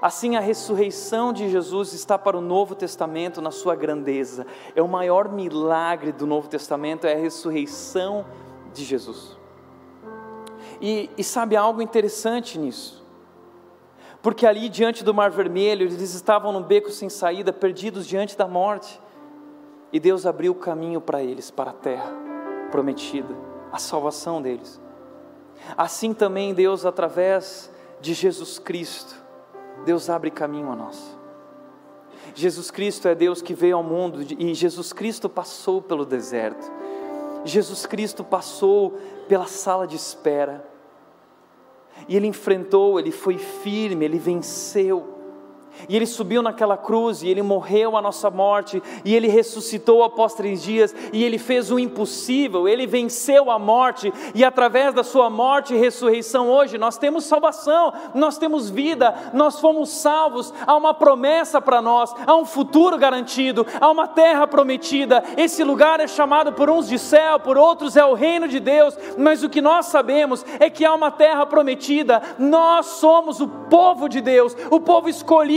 [0.00, 4.46] assim a ressurreição de Jesus está para o Novo Testamento na sua grandeza.
[4.74, 8.43] É o maior milagre do Novo Testamento, é a ressurreição de
[8.82, 9.36] Jesus.
[10.80, 13.04] E, e sabe algo interessante nisso?
[14.22, 18.48] Porque ali diante do Mar Vermelho, eles estavam num beco sem saída, perdidos diante da
[18.48, 18.98] morte.
[19.92, 22.10] E Deus abriu o caminho para eles, para a terra
[22.70, 23.36] prometida,
[23.70, 24.80] a salvação deles.
[25.76, 27.70] Assim também Deus, através
[28.00, 29.14] de Jesus Cristo,
[29.84, 31.16] Deus abre caminho a nós.
[32.34, 36.72] Jesus Cristo é Deus que veio ao mundo e Jesus Cristo passou pelo deserto.
[37.44, 40.64] Jesus Cristo passou pela sala de espera,
[42.08, 45.13] e ele enfrentou, ele foi firme, ele venceu.
[45.88, 50.34] E ele subiu naquela cruz, e ele morreu a nossa morte, e ele ressuscitou após
[50.34, 55.28] três dias, e ele fez o impossível, ele venceu a morte, e através da sua
[55.30, 60.94] morte e ressurreição hoje, nós temos salvação, nós temos vida, nós fomos salvos, há uma
[60.94, 65.22] promessa para nós, há um futuro garantido, há uma terra prometida.
[65.36, 68.96] Esse lugar é chamado por uns de céu, por outros é o reino de Deus,
[69.16, 74.08] mas o que nós sabemos é que há uma terra prometida, nós somos o povo
[74.08, 75.08] de Deus, o povo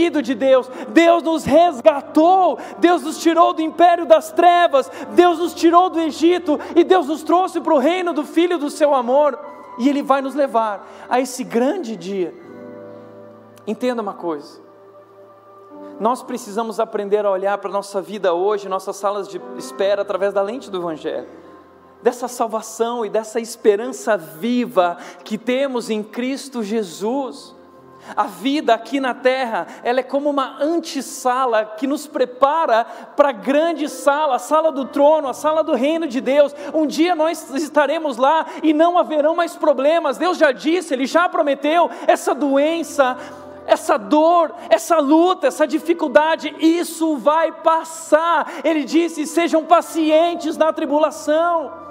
[0.08, 0.68] escolhido de Deus.
[0.88, 6.58] Deus nos resgatou, Deus nos tirou do império das trevas, Deus nos tirou do Egito
[6.74, 9.38] e Deus nos trouxe para o reino do Filho do seu amor.
[9.78, 12.34] E Ele vai nos levar a esse grande dia.
[13.66, 14.60] Entenda uma coisa.
[16.00, 20.32] Nós precisamos aprender a olhar para a nossa vida hoje, nossas salas de espera, através
[20.32, 21.28] da lente do Evangelho
[22.00, 27.57] dessa salvação e dessa esperança viva que temos em Cristo Jesus.
[28.16, 32.84] A vida aqui na terra, ela é como uma antessala que nos prepara
[33.16, 36.54] para a grande sala, a sala do trono, a sala do reino de Deus.
[36.72, 40.18] Um dia nós estaremos lá e não haverão mais problemas.
[40.18, 43.16] Deus já disse, Ele já prometeu essa doença,
[43.68, 48.50] essa dor, essa luta, essa dificuldade, isso vai passar.
[48.64, 51.88] Ele disse: sejam pacientes na tribulação.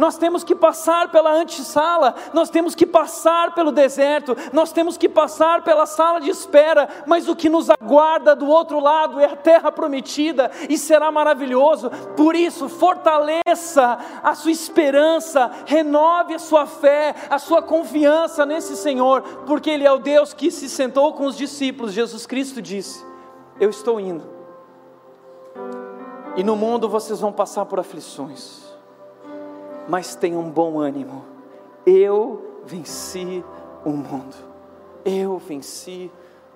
[0.00, 5.10] Nós temos que passar pela antessala, nós temos que passar pelo deserto, nós temos que
[5.10, 9.36] passar pela sala de espera, mas o que nos aguarda do outro lado é a
[9.36, 11.90] terra prometida e será maravilhoso.
[12.16, 19.20] Por isso, fortaleça a sua esperança, renove a sua fé, a sua confiança nesse Senhor,
[19.46, 21.92] porque Ele é o Deus que se sentou com os discípulos.
[21.92, 23.04] Jesus Cristo disse:
[23.60, 24.26] Eu estou indo,
[26.38, 28.69] e no mundo vocês vão passar por aflições,
[29.90, 31.24] mas tenham bom ânimo,
[31.84, 33.44] eu venci
[33.84, 34.36] o mundo,
[35.04, 36.12] eu venci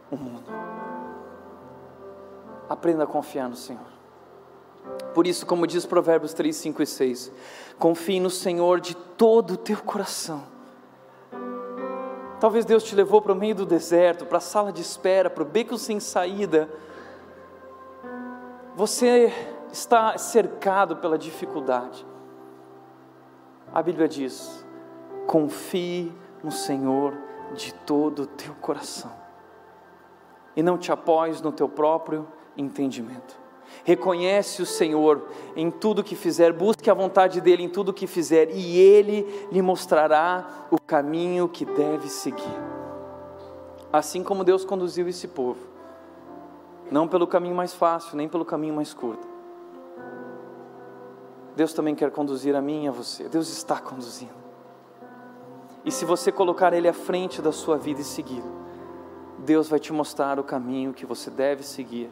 [0.09, 0.45] o mundo.
[2.69, 3.93] Aprenda a confiar no Senhor.
[5.13, 7.33] Por isso, como diz Provérbios 3, 5 e 6,
[7.77, 10.45] confie no Senhor de todo o teu coração.
[12.39, 15.43] Talvez Deus te levou para o meio do deserto, para a sala de espera, para
[15.43, 16.69] o beco sem saída.
[18.77, 19.33] Você
[19.73, 22.14] está cercado pela dificuldade.
[23.73, 24.65] A Bíblia diz:
[25.27, 26.13] confie
[26.43, 27.15] no Senhor
[27.55, 29.13] de todo o teu coração,
[30.57, 33.43] e não te apoies no teu próprio entendimento.
[33.83, 38.51] Reconhece o Senhor em tudo que fizer, busque a vontade dEle em tudo que fizer,
[38.51, 42.57] e Ele lhe mostrará o caminho que deve seguir.
[43.93, 45.61] Assim como Deus conduziu esse povo,
[46.91, 49.34] não pelo caminho mais fácil, nem pelo caminho mais curto.
[51.57, 53.29] Deus também quer conduzir a mim e a você.
[53.29, 54.35] Deus está conduzindo.
[55.85, 58.65] E se você colocar Ele à frente da sua vida e segui-lo,
[59.39, 62.11] Deus vai te mostrar o caminho que você deve seguir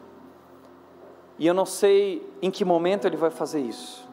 [1.37, 4.07] e eu não sei em que momento Ele vai fazer isso.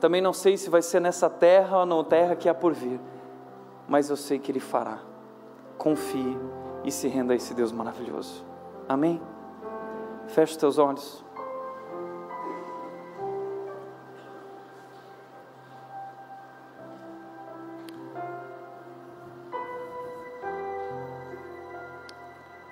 [0.00, 3.00] Também não sei se vai ser nessa terra ou na terra que há por vir.
[3.88, 4.98] Mas eu sei que Ele fará.
[5.76, 6.38] Confie
[6.84, 8.44] e se renda a esse Deus maravilhoso.
[8.88, 9.20] Amém?
[10.28, 11.23] Feche os teus olhos.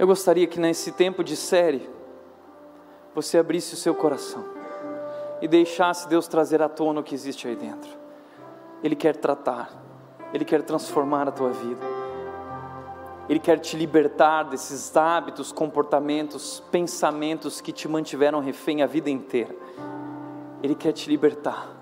[0.03, 1.89] Eu gostaria que nesse tempo de série,
[3.15, 4.45] você abrisse o seu coração
[5.41, 7.89] e deixasse Deus trazer à tona o que existe aí dentro.
[8.83, 9.71] Ele quer tratar,
[10.35, 11.87] Ele quer transformar a tua vida,
[13.29, 19.55] Ele quer te libertar desses hábitos, comportamentos, pensamentos que te mantiveram refém a vida inteira.
[20.65, 21.77] Ele quer te libertar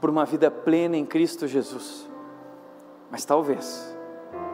[0.00, 2.08] por uma vida plena em Cristo Jesus.
[3.10, 3.92] Mas talvez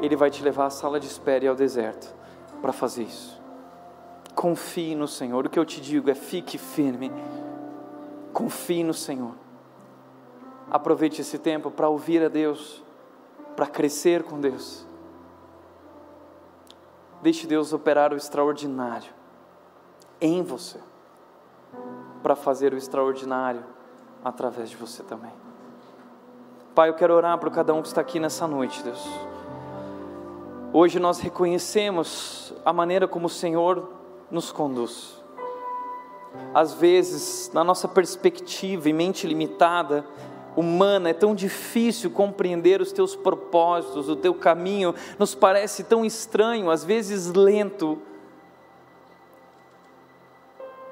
[0.01, 2.20] Ele vai te levar à sala de espera e ao deserto
[2.61, 3.41] para fazer isso.
[4.35, 5.47] Confie no Senhor.
[5.47, 7.11] O que eu te digo é: fique firme.
[8.33, 9.35] Confie no Senhor.
[10.71, 12.83] Aproveite esse tempo para ouvir a Deus,
[13.57, 14.87] para crescer com Deus.
[17.21, 19.13] Deixe Deus operar o extraordinário
[20.21, 20.79] em você,
[22.23, 23.65] para fazer o extraordinário
[24.25, 25.33] através de você também.
[26.75, 29.07] Pai, eu quero orar para cada um que está aqui nessa noite, Deus.
[30.73, 33.91] Hoje nós reconhecemos a maneira como o Senhor
[34.31, 35.21] nos conduz.
[36.55, 40.07] Às vezes, na nossa perspectiva e mente limitada,
[40.55, 46.71] humana, é tão difícil compreender os teus propósitos, o teu caminho nos parece tão estranho,
[46.71, 47.99] às vezes lento.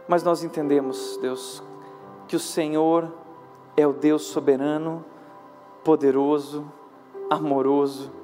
[0.08, 1.62] Mas nós entendemos, Deus,
[2.26, 3.12] que o Senhor
[3.76, 5.04] é o Deus soberano,
[5.84, 6.68] poderoso,
[7.30, 8.17] amoroso,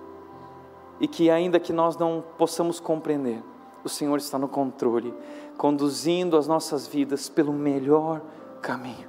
[1.00, 3.42] e que ainda que nós não possamos compreender,
[3.84, 5.14] o Senhor está no controle,
[5.56, 8.22] conduzindo as nossas vidas pelo melhor
[8.62, 9.08] caminho.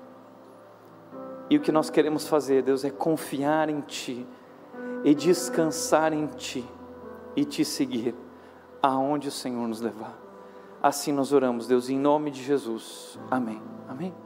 [1.49, 4.25] E o que nós queremos fazer, Deus, é confiar em Ti
[5.03, 6.65] e descansar em Ti
[7.35, 8.15] e Te seguir
[8.81, 10.17] aonde o Senhor nos levar.
[10.81, 13.17] Assim nós oramos, Deus, em nome de Jesus.
[13.31, 13.61] Amém.
[13.87, 14.24] Amém.